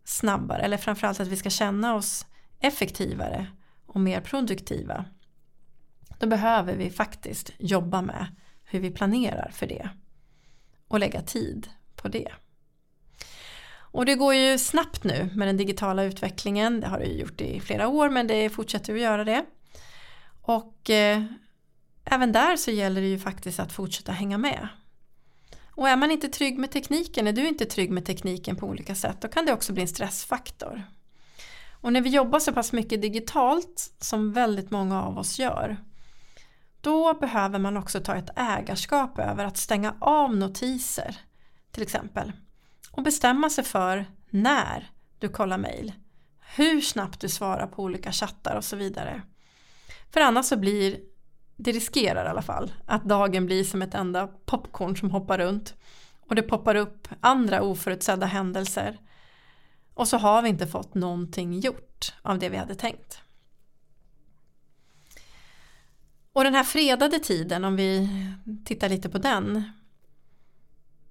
snabbare 0.03 0.61
eller 0.61 0.77
framförallt 0.77 1.19
att 1.19 1.27
vi 1.27 1.37
ska 1.37 1.49
känna 1.49 1.95
oss 1.95 2.25
effektivare 2.59 3.47
och 3.85 3.99
mer 3.99 4.21
produktiva. 4.21 5.05
Då 6.25 6.29
behöver 6.29 6.75
vi 6.75 6.89
faktiskt 6.89 7.51
jobba 7.57 8.01
med 8.01 8.27
hur 8.63 8.79
vi 8.79 8.91
planerar 8.91 9.51
för 9.53 9.67
det 9.67 9.89
och 10.87 10.99
lägga 10.99 11.21
tid 11.21 11.67
på 11.95 12.07
det. 12.07 12.31
Och 13.75 14.05
det 14.05 14.15
går 14.15 14.33
ju 14.33 14.57
snabbt 14.57 15.03
nu 15.03 15.29
med 15.35 15.47
den 15.47 15.57
digitala 15.57 16.03
utvecklingen. 16.03 16.79
Det 16.79 16.87
har 16.87 16.99
det 16.99 17.05
ju 17.05 17.19
gjort 17.19 17.41
i 17.41 17.59
flera 17.59 17.87
år 17.87 18.09
men 18.09 18.27
det 18.27 18.49
fortsätter 18.49 18.93
att 18.93 18.99
göra 18.99 19.23
det. 19.23 19.45
Och 20.41 20.89
eh, 20.89 21.23
även 22.05 22.31
där 22.31 22.57
så 22.57 22.71
gäller 22.71 23.01
det 23.01 23.07
ju 23.07 23.19
faktiskt 23.19 23.59
att 23.59 23.73
fortsätta 23.73 24.11
hänga 24.11 24.37
med. 24.37 24.67
Och 25.69 25.89
är 25.89 25.97
man 25.97 26.11
inte 26.11 26.27
trygg 26.27 26.57
med 26.57 26.71
tekniken, 26.71 27.27
är 27.27 27.33
du 27.33 27.47
inte 27.47 27.65
trygg 27.65 27.91
med 27.91 28.05
tekniken 28.05 28.55
på 28.55 28.67
olika 28.67 28.95
sätt, 28.95 29.21
då 29.21 29.27
kan 29.27 29.45
det 29.45 29.53
också 29.53 29.73
bli 29.73 29.81
en 29.81 29.87
stressfaktor. 29.87 30.83
Och 31.71 31.93
när 31.93 32.01
vi 32.01 32.09
jobbar 32.09 32.39
så 32.39 32.53
pass 32.53 32.73
mycket 32.73 33.01
digitalt 33.01 33.93
som 33.99 34.33
väldigt 34.33 34.71
många 34.71 35.03
av 35.03 35.17
oss 35.17 35.39
gör, 35.39 35.77
då 36.85 37.13
behöver 37.13 37.59
man 37.59 37.77
också 37.77 37.99
ta 37.99 38.15
ett 38.15 38.29
ägarskap 38.35 39.19
över 39.19 39.45
att 39.45 39.57
stänga 39.57 39.95
av 39.99 40.35
notiser, 40.35 41.17
till 41.71 41.83
exempel. 41.83 42.31
Och 42.91 43.03
bestämma 43.03 43.49
sig 43.49 43.63
för 43.63 44.05
när 44.29 44.89
du 45.19 45.29
kollar 45.29 45.57
mail, 45.57 45.93
hur 46.55 46.81
snabbt 46.81 47.21
du 47.21 47.29
svarar 47.29 47.67
på 47.67 47.83
olika 47.83 48.11
chattar 48.11 48.55
och 48.55 48.63
så 48.63 48.75
vidare. 48.75 49.21
För 50.13 50.21
annars 50.21 50.45
så 50.45 50.57
blir 50.57 50.99
det 51.55 51.71
riskerar 51.71 52.25
i 52.25 52.29
alla 52.29 52.41
fall 52.41 52.73
att 52.85 53.03
dagen 53.03 53.45
blir 53.45 53.63
som 53.63 53.81
ett 53.81 53.95
enda 53.95 54.27
popcorn 54.27 54.97
som 54.97 55.11
hoppar 55.11 55.37
runt 55.37 55.73
och 56.27 56.35
det 56.35 56.41
poppar 56.41 56.75
upp 56.75 57.07
andra 57.19 57.61
oförutsedda 57.61 58.25
händelser 58.25 58.97
och 59.93 60.07
så 60.07 60.17
har 60.17 60.41
vi 60.41 60.49
inte 60.49 60.67
fått 60.67 60.93
någonting 60.93 61.59
gjort 61.59 62.13
av 62.21 62.39
det 62.39 62.49
vi 62.49 62.57
hade 62.57 62.75
tänkt. 62.75 63.21
Och 66.35 66.43
den 66.43 66.55
här 66.55 66.63
fredade 66.63 67.19
tiden, 67.19 67.63
om 67.63 67.75
vi 67.75 68.09
tittar 68.65 68.89
lite 68.89 69.09
på 69.09 69.17
den, 69.17 69.63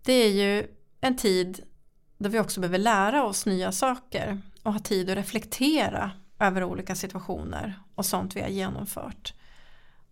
det 0.02 0.12
är 0.12 0.30
ju 0.30 0.66
en 1.00 1.16
tid 1.16 1.60
då 2.18 2.28
vi 2.28 2.38
också 2.38 2.60
behöver 2.60 2.78
lära 2.78 3.24
oss 3.24 3.46
nya 3.46 3.72
saker 3.72 4.40
och 4.62 4.72
ha 4.72 4.80
tid 4.80 5.10
att 5.10 5.16
reflektera 5.16 6.10
över 6.38 6.64
olika 6.64 6.94
situationer 6.94 7.80
och 7.94 8.06
sånt 8.06 8.37
vi 8.37 8.40
har 8.40 8.48
genomfört. 8.48 9.34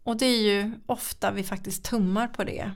Och 0.02 0.16
det 0.16 0.26
är 0.26 0.42
ju 0.42 0.72
ofta 0.86 1.30
vi 1.30 1.42
faktiskt 1.42 1.84
tummar 1.84 2.28
på 2.28 2.44
det 2.44 2.70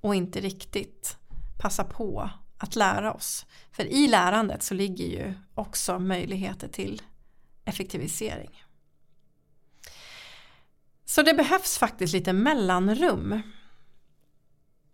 och 0.00 0.14
inte 0.14 0.40
riktigt 0.40 1.16
passar 1.58 1.84
på 1.84 2.30
att 2.58 2.76
lära 2.76 3.12
oss. 3.12 3.46
För 3.70 3.84
i 3.84 4.08
lärandet 4.08 4.62
så 4.62 4.74
ligger 4.74 5.04
ju 5.04 5.34
också 5.54 5.98
möjligheter 5.98 6.68
till 6.68 7.02
effektivisering. 7.64 8.64
Så 11.14 11.22
det 11.22 11.34
behövs 11.34 11.78
faktiskt 11.78 12.12
lite 12.12 12.32
mellanrum. 12.32 13.42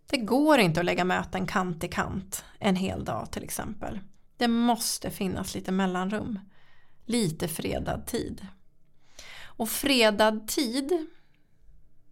Det 0.09 0.17
går 0.17 0.59
inte 0.59 0.79
att 0.79 0.85
lägga 0.85 1.03
möten 1.03 1.47
kant 1.47 1.83
i 1.83 1.87
kant 1.87 2.43
en 2.59 2.75
hel 2.75 3.05
dag 3.05 3.31
till 3.31 3.43
exempel. 3.43 3.99
Det 4.37 4.47
måste 4.47 5.11
finnas 5.11 5.55
lite 5.55 5.71
mellanrum. 5.71 6.39
Lite 7.05 7.47
fredad 7.47 8.05
tid. 8.05 8.47
Och 9.43 9.69
fredad 9.69 10.47
tid 10.47 11.07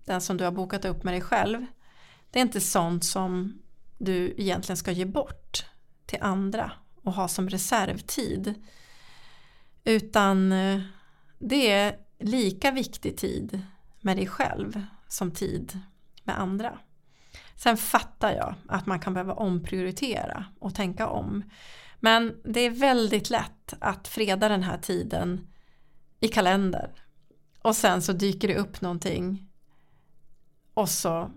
den 0.06 0.22
som 0.22 0.38
du 0.38 0.43
har 0.43 0.52
bokat 0.52 0.86
upp 0.86 1.04
med 1.04 1.13
dig 1.13 1.22
själv, 1.22 1.65
det 2.32 2.39
är 2.39 2.43
inte 2.43 2.62
sånt 2.62 3.06
som 3.06 3.62
du 3.98 4.34
egentligen 4.38 4.78
ska 4.78 4.91
ge 4.91 5.06
bort 5.06 5.65
till 6.06 6.20
andra 6.22 6.72
och 7.04 7.13
ha 7.13 7.28
som 7.28 7.50
reservtid. 7.50 8.54
Utan 9.84 10.52
eh, 10.52 10.82
det 11.39 11.72
är 11.72 11.96
lika 12.20 12.72
viktig 12.72 13.17
tid 13.17 13.63
med 14.01 14.17
dig 14.17 14.27
själv 14.27 14.86
som 15.07 15.31
tid 15.31 15.79
med 16.23 16.39
andra. 16.39 16.79
Sen 17.55 17.77
fattar 17.77 18.31
jag 18.31 18.55
att 18.67 18.86
man 18.86 18.99
kan 18.99 19.13
behöva 19.13 19.33
omprioritera 19.33 20.45
och 20.60 20.75
tänka 20.75 21.07
om. 21.07 21.43
Men 21.99 22.36
det 22.43 22.60
är 22.60 22.69
väldigt 22.69 23.29
lätt 23.29 23.73
att 23.79 24.07
freda 24.07 24.49
den 24.49 24.63
här 24.63 24.77
tiden 24.77 25.47
i 26.19 26.27
kalendern. 26.27 26.89
Och 27.62 27.75
sen 27.75 28.01
så 28.01 28.13
dyker 28.13 28.47
det 28.47 28.55
upp 28.55 28.81
någonting 28.81 29.47
och 30.73 30.89
så 30.89 31.31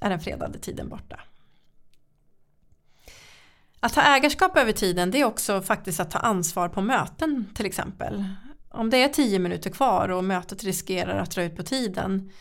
är 0.00 0.10
den 0.10 0.20
fredade 0.20 0.58
tiden 0.58 0.88
borta. 0.88 1.20
Att 3.80 3.94
ha 3.94 4.02
ägarskap 4.02 4.56
över 4.56 4.72
tiden 4.72 5.10
det 5.10 5.20
är 5.20 5.24
också 5.24 5.62
faktiskt 5.62 6.00
att 6.00 6.10
ta 6.10 6.18
ansvar 6.18 6.68
på 6.68 6.80
möten 6.80 7.50
till 7.54 7.66
exempel. 7.66 8.24
Om 8.78 8.90
det 8.90 9.02
är 9.02 9.08
tio 9.08 9.38
minuter 9.38 9.70
kvar 9.70 10.08
och 10.08 10.24
mötet 10.24 10.64
riskerar 10.64 11.18
att 11.18 11.30
dra 11.30 11.42
ut 11.42 11.56
på 11.56 11.62
tiden 11.62 12.32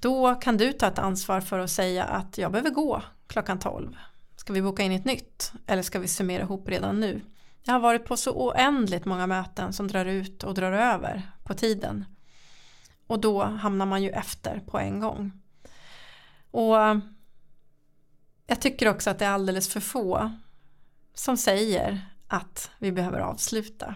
då 0.00 0.34
kan 0.34 0.56
du 0.56 0.72
ta 0.72 0.86
ett 0.86 0.98
ansvar 0.98 1.40
för 1.40 1.58
att 1.58 1.70
säga 1.70 2.04
att 2.04 2.38
jag 2.38 2.52
behöver 2.52 2.70
gå 2.70 3.02
klockan 3.26 3.58
12. 3.58 3.96
Ska 4.36 4.52
vi 4.52 4.62
boka 4.62 4.82
in 4.82 4.92
ett 4.92 5.04
nytt 5.04 5.52
eller 5.66 5.82
ska 5.82 5.98
vi 5.98 6.08
summera 6.08 6.42
ihop 6.42 6.68
redan 6.68 7.00
nu? 7.00 7.20
Jag 7.62 7.72
har 7.72 7.80
varit 7.80 8.04
på 8.04 8.16
så 8.16 8.32
oändligt 8.32 9.04
många 9.04 9.26
möten 9.26 9.72
som 9.72 9.88
drar 9.88 10.04
ut 10.04 10.44
och 10.44 10.54
drar 10.54 10.72
över 10.72 11.22
på 11.44 11.54
tiden. 11.54 12.04
Och 13.06 13.20
då 13.20 13.44
hamnar 13.44 13.86
man 13.86 14.02
ju 14.02 14.10
efter 14.10 14.60
på 14.66 14.78
en 14.78 15.00
gång. 15.00 15.32
Och 16.50 16.76
jag 18.46 18.60
tycker 18.60 18.88
också 18.88 19.10
att 19.10 19.18
det 19.18 19.24
är 19.24 19.30
alldeles 19.30 19.68
för 19.68 19.80
få 19.80 20.32
som 21.14 21.36
säger 21.36 22.00
att 22.26 22.70
vi 22.78 22.92
behöver 22.92 23.18
avsluta. 23.18 23.94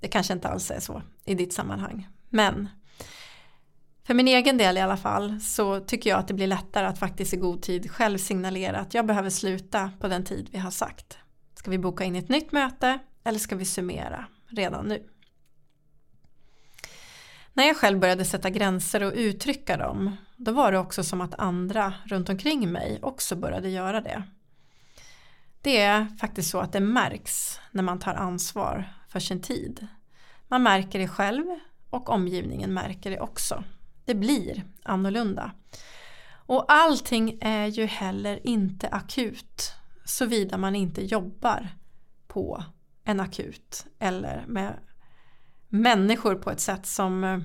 Det 0.00 0.08
kanske 0.08 0.32
inte 0.32 0.48
alls 0.48 0.70
är 0.70 0.80
så 0.80 1.02
i 1.24 1.34
ditt 1.34 1.52
sammanhang. 1.52 2.08
Men 2.28 2.68
för 4.04 4.14
min 4.14 4.28
egen 4.28 4.58
del 4.58 4.76
i 4.76 4.80
alla 4.80 4.96
fall 4.96 5.40
så 5.40 5.80
tycker 5.80 6.10
jag 6.10 6.18
att 6.18 6.28
det 6.28 6.34
blir 6.34 6.46
lättare 6.46 6.86
att 6.86 6.98
faktiskt 6.98 7.34
i 7.34 7.36
god 7.36 7.62
tid 7.62 7.90
själv 7.90 8.18
signalera 8.18 8.78
att 8.78 8.94
jag 8.94 9.06
behöver 9.06 9.30
sluta 9.30 9.90
på 10.00 10.08
den 10.08 10.24
tid 10.24 10.48
vi 10.52 10.58
har 10.58 10.70
sagt. 10.70 11.18
Ska 11.54 11.70
vi 11.70 11.78
boka 11.78 12.04
in 12.04 12.16
ett 12.16 12.28
nytt 12.28 12.52
möte 12.52 12.98
eller 13.24 13.38
ska 13.38 13.56
vi 13.56 13.64
summera 13.64 14.26
redan 14.48 14.86
nu? 14.86 15.08
När 17.52 17.64
jag 17.64 17.76
själv 17.76 17.98
började 17.98 18.24
sätta 18.24 18.50
gränser 18.50 19.02
och 19.02 19.12
uttrycka 19.16 19.76
dem 19.76 20.16
då 20.36 20.52
var 20.52 20.72
det 20.72 20.78
också 20.78 21.04
som 21.04 21.20
att 21.20 21.38
andra 21.38 21.94
runt 22.06 22.28
omkring 22.28 22.72
mig 22.72 22.98
också 23.02 23.36
började 23.36 23.68
göra 23.68 24.00
det. 24.00 24.22
Det 25.62 25.80
är 25.80 26.16
faktiskt 26.20 26.50
så 26.50 26.60
att 26.60 26.72
det 26.72 26.80
märks 26.80 27.60
när 27.70 27.82
man 27.82 27.98
tar 27.98 28.14
ansvar 28.14 28.97
för 29.08 29.20
sin 29.20 29.42
tid. 29.42 29.86
Man 30.48 30.62
märker 30.62 30.98
det 30.98 31.08
själv 31.08 31.44
och 31.90 32.08
omgivningen 32.08 32.74
märker 32.74 33.10
det 33.10 33.20
också. 33.20 33.64
Det 34.04 34.14
blir 34.14 34.64
annorlunda. 34.82 35.52
Och 36.30 36.72
allting 36.72 37.38
är 37.40 37.66
ju 37.66 37.86
heller 37.86 38.46
inte 38.46 38.88
akut 38.88 39.72
såvida 40.04 40.58
man 40.58 40.76
inte 40.76 41.04
jobbar 41.04 41.68
på 42.26 42.64
en 43.04 43.20
akut 43.20 43.86
eller 43.98 44.44
med 44.46 44.78
människor 45.68 46.34
på 46.34 46.50
ett 46.50 46.60
sätt 46.60 46.86
som, 46.86 47.44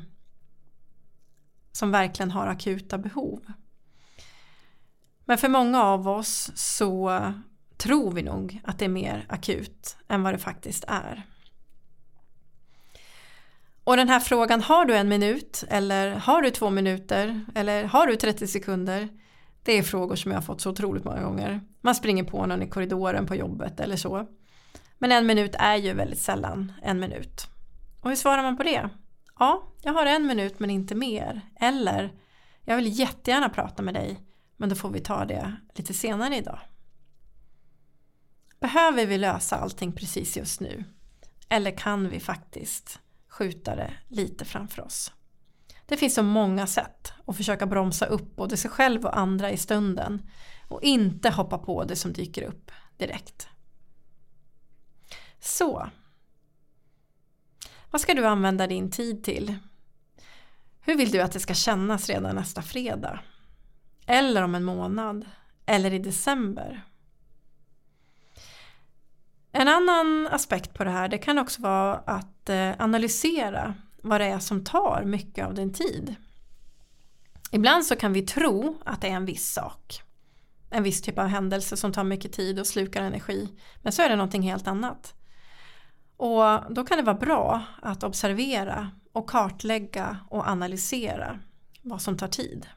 som 1.71 1.91
verkligen 1.91 2.31
har 2.31 2.47
akuta 2.47 2.97
behov. 2.97 3.45
Men 5.25 5.37
för 5.37 5.49
många 5.49 5.83
av 5.83 6.07
oss 6.07 6.51
så 6.55 7.33
tror 7.77 8.11
vi 8.11 8.21
nog 8.21 8.61
att 8.63 8.79
det 8.79 8.85
är 8.85 8.89
mer 8.89 9.25
akut 9.29 9.97
än 10.07 10.23
vad 10.23 10.33
det 10.33 10.37
faktiskt 10.37 10.83
är. 10.87 11.23
Och 13.83 13.97
den 13.97 14.09
här 14.09 14.19
frågan, 14.19 14.61
har 14.61 14.85
du 14.85 14.95
en 14.95 15.09
minut 15.09 15.63
eller 15.69 16.11
har 16.11 16.41
du 16.41 16.49
två 16.49 16.69
minuter 16.69 17.45
eller 17.55 17.83
har 17.83 18.07
du 18.07 18.15
30 18.15 18.47
sekunder? 18.47 19.09
Det 19.63 19.77
är 19.77 19.83
frågor 19.83 20.15
som 20.15 20.31
jag 20.31 20.37
har 20.37 20.43
fått 20.43 20.61
så 20.61 20.69
otroligt 20.69 21.03
många 21.03 21.21
gånger. 21.21 21.61
Man 21.81 21.95
springer 21.95 22.23
på 22.23 22.45
någon 22.45 22.61
i 22.61 22.69
korridoren 22.69 23.25
på 23.25 23.35
jobbet 23.35 23.79
eller 23.79 23.95
så. 23.95 24.27
Men 24.97 25.11
en 25.11 25.25
minut 25.25 25.55
är 25.59 25.75
ju 25.75 25.93
väldigt 25.93 26.19
sällan 26.19 26.73
en 26.81 26.99
minut. 26.99 27.47
Och 28.01 28.09
hur 28.09 28.15
svarar 28.15 28.43
man 28.43 28.57
på 28.57 28.63
det? 28.63 28.89
Ja, 29.39 29.73
jag 29.81 29.93
har 29.93 30.05
en 30.05 30.27
minut 30.27 30.59
men 30.59 30.69
inte 30.69 30.95
mer. 30.95 31.41
Eller 31.59 32.13
Jag 32.65 32.75
vill 32.75 32.99
jättegärna 32.99 33.49
prata 33.49 33.83
med 33.83 33.93
dig 33.93 34.19
men 34.57 34.69
då 34.69 34.75
får 34.75 34.89
vi 34.89 34.99
ta 34.99 35.25
det 35.25 35.55
lite 35.75 35.93
senare 35.93 36.37
idag. 36.37 36.59
Behöver 38.59 39.05
vi 39.05 39.17
lösa 39.17 39.55
allting 39.55 39.91
precis 39.91 40.37
just 40.37 40.59
nu? 40.59 40.83
Eller 41.49 41.71
kan 41.71 42.09
vi 42.09 42.19
faktiskt 42.19 42.99
skjuta 43.33 43.75
det 43.75 43.93
lite 44.07 44.45
framför 44.45 44.81
oss? 44.81 45.11
Det 45.85 45.97
finns 45.97 46.13
så 46.13 46.23
många 46.23 46.67
sätt 46.67 47.13
att 47.25 47.37
försöka 47.37 47.65
bromsa 47.65 48.05
upp 48.05 48.35
både 48.35 48.57
sig 48.57 48.71
själv 48.71 49.05
och 49.05 49.17
andra 49.17 49.51
i 49.51 49.57
stunden 49.57 50.29
och 50.67 50.83
inte 50.83 51.29
hoppa 51.29 51.57
på 51.57 51.83
det 51.83 51.95
som 51.95 52.13
dyker 52.13 52.43
upp 52.43 52.71
direkt. 52.97 53.47
Så. 55.39 55.89
Vad 57.91 58.01
ska 58.01 58.13
du 58.13 58.25
använda 58.25 58.67
din 58.67 58.91
tid 58.91 59.23
till? 59.23 59.55
Hur 60.81 60.97
vill 60.97 61.11
du 61.11 61.21
att 61.21 61.31
det 61.31 61.39
ska 61.39 61.53
kännas 61.53 62.09
redan 62.09 62.35
nästa 62.35 62.61
fredag? 62.61 63.19
Eller 64.05 64.41
om 64.41 64.55
en 64.55 64.63
månad? 64.63 65.25
Eller 65.65 65.93
i 65.93 65.99
december? 65.99 66.83
En 69.63 69.69
annan 69.69 70.27
aspekt 70.27 70.73
på 70.73 70.83
det 70.83 70.89
här 70.89 71.07
det 71.07 71.17
kan 71.17 71.39
också 71.39 71.61
vara 71.61 71.95
att 71.95 72.49
eh, 72.49 72.71
analysera 72.79 73.73
vad 74.01 74.21
det 74.21 74.25
är 74.25 74.39
som 74.39 74.63
tar 74.63 75.03
mycket 75.05 75.45
av 75.45 75.53
din 75.53 75.73
tid. 75.73 76.15
Ibland 77.51 77.85
så 77.85 77.95
kan 77.95 78.13
vi 78.13 78.21
tro 78.21 78.77
att 78.85 79.01
det 79.01 79.07
är 79.07 79.11
en 79.11 79.25
viss 79.25 79.53
sak. 79.53 80.01
En 80.69 80.83
viss 80.83 81.01
typ 81.01 81.19
av 81.19 81.27
händelse 81.27 81.77
som 81.77 81.91
tar 81.91 82.03
mycket 82.03 82.33
tid 82.33 82.59
och 82.59 82.67
slukar 82.67 83.03
energi. 83.03 83.49
Men 83.81 83.93
så 83.93 84.01
är 84.01 84.09
det 84.09 84.15
någonting 84.15 84.41
helt 84.41 84.67
annat. 84.67 85.13
Och 86.17 86.73
då 86.73 86.85
kan 86.85 86.97
det 86.97 87.03
vara 87.03 87.17
bra 87.17 87.63
att 87.81 88.03
observera 88.03 88.91
och 89.11 89.29
kartlägga 89.29 90.17
och 90.29 90.47
analysera 90.47 91.39
vad 91.81 92.01
som 92.01 92.17
tar 92.17 92.27
tid. 92.27 92.67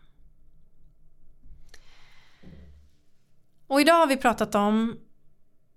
Och 3.66 3.80
idag 3.80 3.94
har 3.94 4.06
vi 4.06 4.16
pratat 4.16 4.54
om 4.54 4.96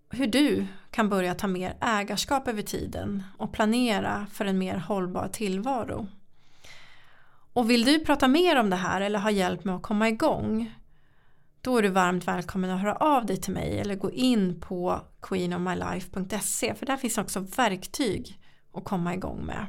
hur 0.10 0.28
du 0.28 0.68
kan 0.92 1.10
börja 1.10 1.36
ta 1.36 1.48
mer 1.48 1.78
ägarskap 1.82 2.48
över 2.48 2.62
tiden 2.62 3.24
och 3.38 3.54
planera 3.54 4.28
för 4.32 4.46
en 4.46 4.58
mer 4.58 4.78
hållbar 4.78 5.28
tillvaro. 5.28 6.08
Och 7.54 7.70
vill 7.70 7.86
du 7.86 8.00
prata 8.00 8.28
mer 8.28 8.60
om 8.60 8.70
det 8.70 8.76
här 8.76 9.02
eller 9.02 9.20
ha 9.20 9.32
hjälp 9.32 9.64
med 9.64 9.76
att 9.76 9.82
komma 9.82 10.10
igång 10.10 10.74
då 11.62 11.78
är 11.78 11.82
du 11.82 11.90
varmt 11.90 12.28
välkommen 12.28 12.70
att 12.70 12.82
höra 12.82 12.96
av 12.96 13.26
dig 13.26 13.38
till 13.38 13.54
mig 13.54 13.80
eller 13.80 13.96
gå 13.96 14.12
in 14.12 14.62
på 14.62 15.02
queenofmylife.se 15.22 16.76
för 16.76 16.86
där 16.86 16.98
finns 16.98 17.18
också 17.18 17.40
verktyg 17.40 18.42
att 18.74 18.84
komma 18.84 19.14
igång 19.14 19.46
med. 19.46 19.66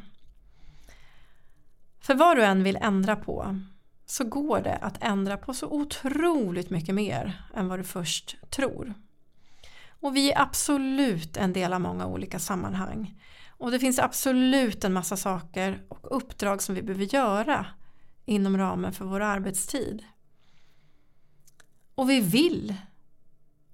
För 2.00 2.14
vad 2.14 2.36
du 2.36 2.44
än 2.44 2.62
vill 2.62 2.76
ändra 2.76 3.16
på 3.16 3.60
så 4.06 4.24
går 4.24 4.60
det 4.60 4.76
att 4.76 5.02
ändra 5.02 5.36
på 5.36 5.54
så 5.54 5.66
otroligt 5.66 6.70
mycket 6.70 6.94
mer 6.94 7.42
än 7.54 7.68
vad 7.68 7.78
du 7.78 7.84
först 7.84 8.36
tror. 8.50 8.94
Och 10.00 10.16
vi 10.16 10.32
är 10.32 10.42
absolut 10.42 11.36
en 11.36 11.52
del 11.52 11.72
av 11.72 11.80
många 11.80 12.06
olika 12.06 12.38
sammanhang. 12.38 13.20
Och 13.48 13.70
det 13.70 13.78
finns 13.78 13.98
absolut 13.98 14.84
en 14.84 14.92
massa 14.92 15.16
saker 15.16 15.82
och 15.88 16.16
uppdrag 16.16 16.62
som 16.62 16.74
vi 16.74 16.82
behöver 16.82 17.14
göra 17.14 17.66
inom 18.24 18.58
ramen 18.58 18.92
för 18.92 19.04
vår 19.04 19.20
arbetstid. 19.20 20.04
Och 21.94 22.10
vi 22.10 22.20
vill 22.20 22.74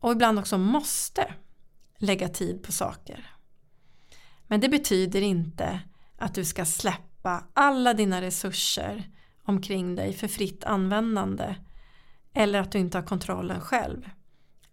och 0.01 0.13
ibland 0.13 0.39
också 0.39 0.59
måste 0.59 1.35
lägga 1.99 2.29
tid 2.29 2.63
på 2.63 2.73
saker. 2.73 3.31
Men 4.47 4.61
det 4.61 4.69
betyder 4.69 5.21
inte 5.21 5.81
att 6.19 6.35
du 6.35 6.45
ska 6.45 6.65
släppa 6.65 7.45
alla 7.53 7.95
dina 7.95 8.23
resurser 8.23 9.11
omkring 9.43 9.95
dig 9.95 10.13
för 10.13 10.29
fritt 10.29 10.65
användande 10.65 11.55
eller 12.35 12.61
att 12.61 12.73
du 12.73 12.79
inte 12.79 12.99
har 12.99 13.07
kontrollen 13.07 13.61
själv 13.61 14.11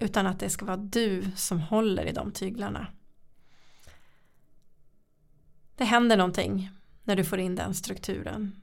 utan 0.04 0.28
att 0.28 0.40
det 0.40 0.50
ska 0.50 0.66
vara 0.66 0.78
du 0.78 1.24
som 1.36 1.60
håller 1.60 2.06
i 2.06 2.12
de 2.12 2.32
tyglarna. 2.32 2.88
Det 5.76 5.84
händer 5.84 6.18
någonting 6.18 6.70
när 7.04 7.16
du 7.16 7.24
får 7.24 7.40
in 7.40 7.56
den 7.56 7.74
strukturen. 7.74 8.62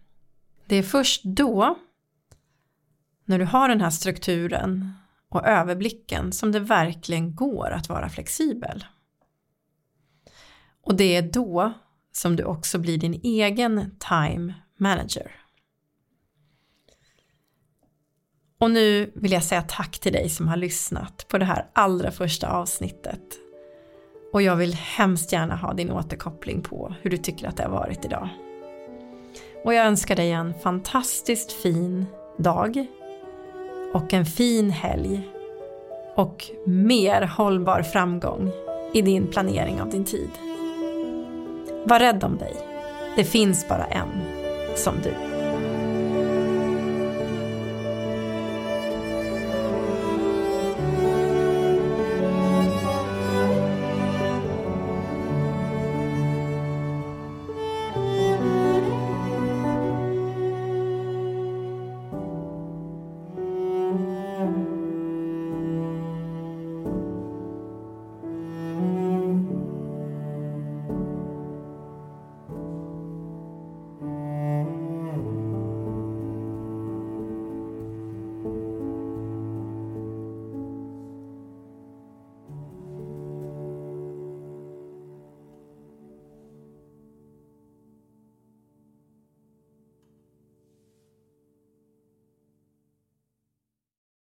Det 0.66 0.76
är 0.76 0.83
först 0.83 1.24
då 1.24 1.79
när 3.24 3.38
du 3.38 3.44
har 3.44 3.68
den 3.68 3.81
här 3.81 3.90
strukturen 3.90 4.92
och 5.29 5.46
överblicken 5.46 6.33
som 6.33 6.53
det 6.53 6.61
verkligen 6.61 7.35
går 7.35 7.70
att 7.70 7.88
vara 7.88 8.09
flexibel. 8.09 8.85
Och 10.83 10.94
det 10.94 11.16
är 11.16 11.22
då 11.22 11.72
som 12.12 12.37
du 12.37 12.44
också 12.44 12.79
blir 12.79 12.98
din 12.98 13.20
egen 13.22 13.96
time 13.98 14.55
manager. 14.76 15.39
Och 18.61 18.70
nu 18.70 19.12
vill 19.14 19.33
jag 19.33 19.42
säga 19.42 19.62
tack 19.62 19.99
till 19.99 20.12
dig 20.12 20.29
som 20.29 20.49
har 20.49 20.57
lyssnat 20.57 21.27
på 21.29 21.38
det 21.38 21.44
här 21.44 21.66
allra 21.73 22.11
första 22.11 22.49
avsnittet. 22.49 23.20
Och 24.33 24.42
jag 24.42 24.57
vill 24.57 24.75
hemskt 24.75 25.33
gärna 25.33 25.57
ha 25.57 25.73
din 25.73 25.90
återkoppling 25.90 26.62
på 26.62 26.94
hur 27.03 27.11
du 27.11 27.16
tycker 27.16 27.49
att 27.49 27.57
det 27.57 27.62
har 27.62 27.70
varit 27.70 28.05
idag. 28.05 28.29
Och 29.64 29.75
jag 29.75 29.87
önskar 29.87 30.16
dig 30.16 30.31
en 30.31 30.55
fantastiskt 30.55 31.53
fin 31.53 32.07
dag 32.38 32.87
och 33.94 34.14
en 34.14 34.27
fin 34.27 34.70
helg 34.70 35.29
och 36.14 36.44
mer 36.66 37.23
hållbar 37.23 37.83
framgång 37.83 38.51
i 38.94 39.03
din 39.03 39.27
planering 39.27 39.81
av 39.81 39.90
din 39.90 40.05
tid. 40.05 40.31
Var 41.85 41.99
rädd 41.99 42.25
om 42.25 42.38
dig. 42.38 42.57
Det 43.16 43.25
finns 43.25 43.68
bara 43.68 43.85
en 43.85 44.09
som 44.77 44.94
du. 45.03 45.29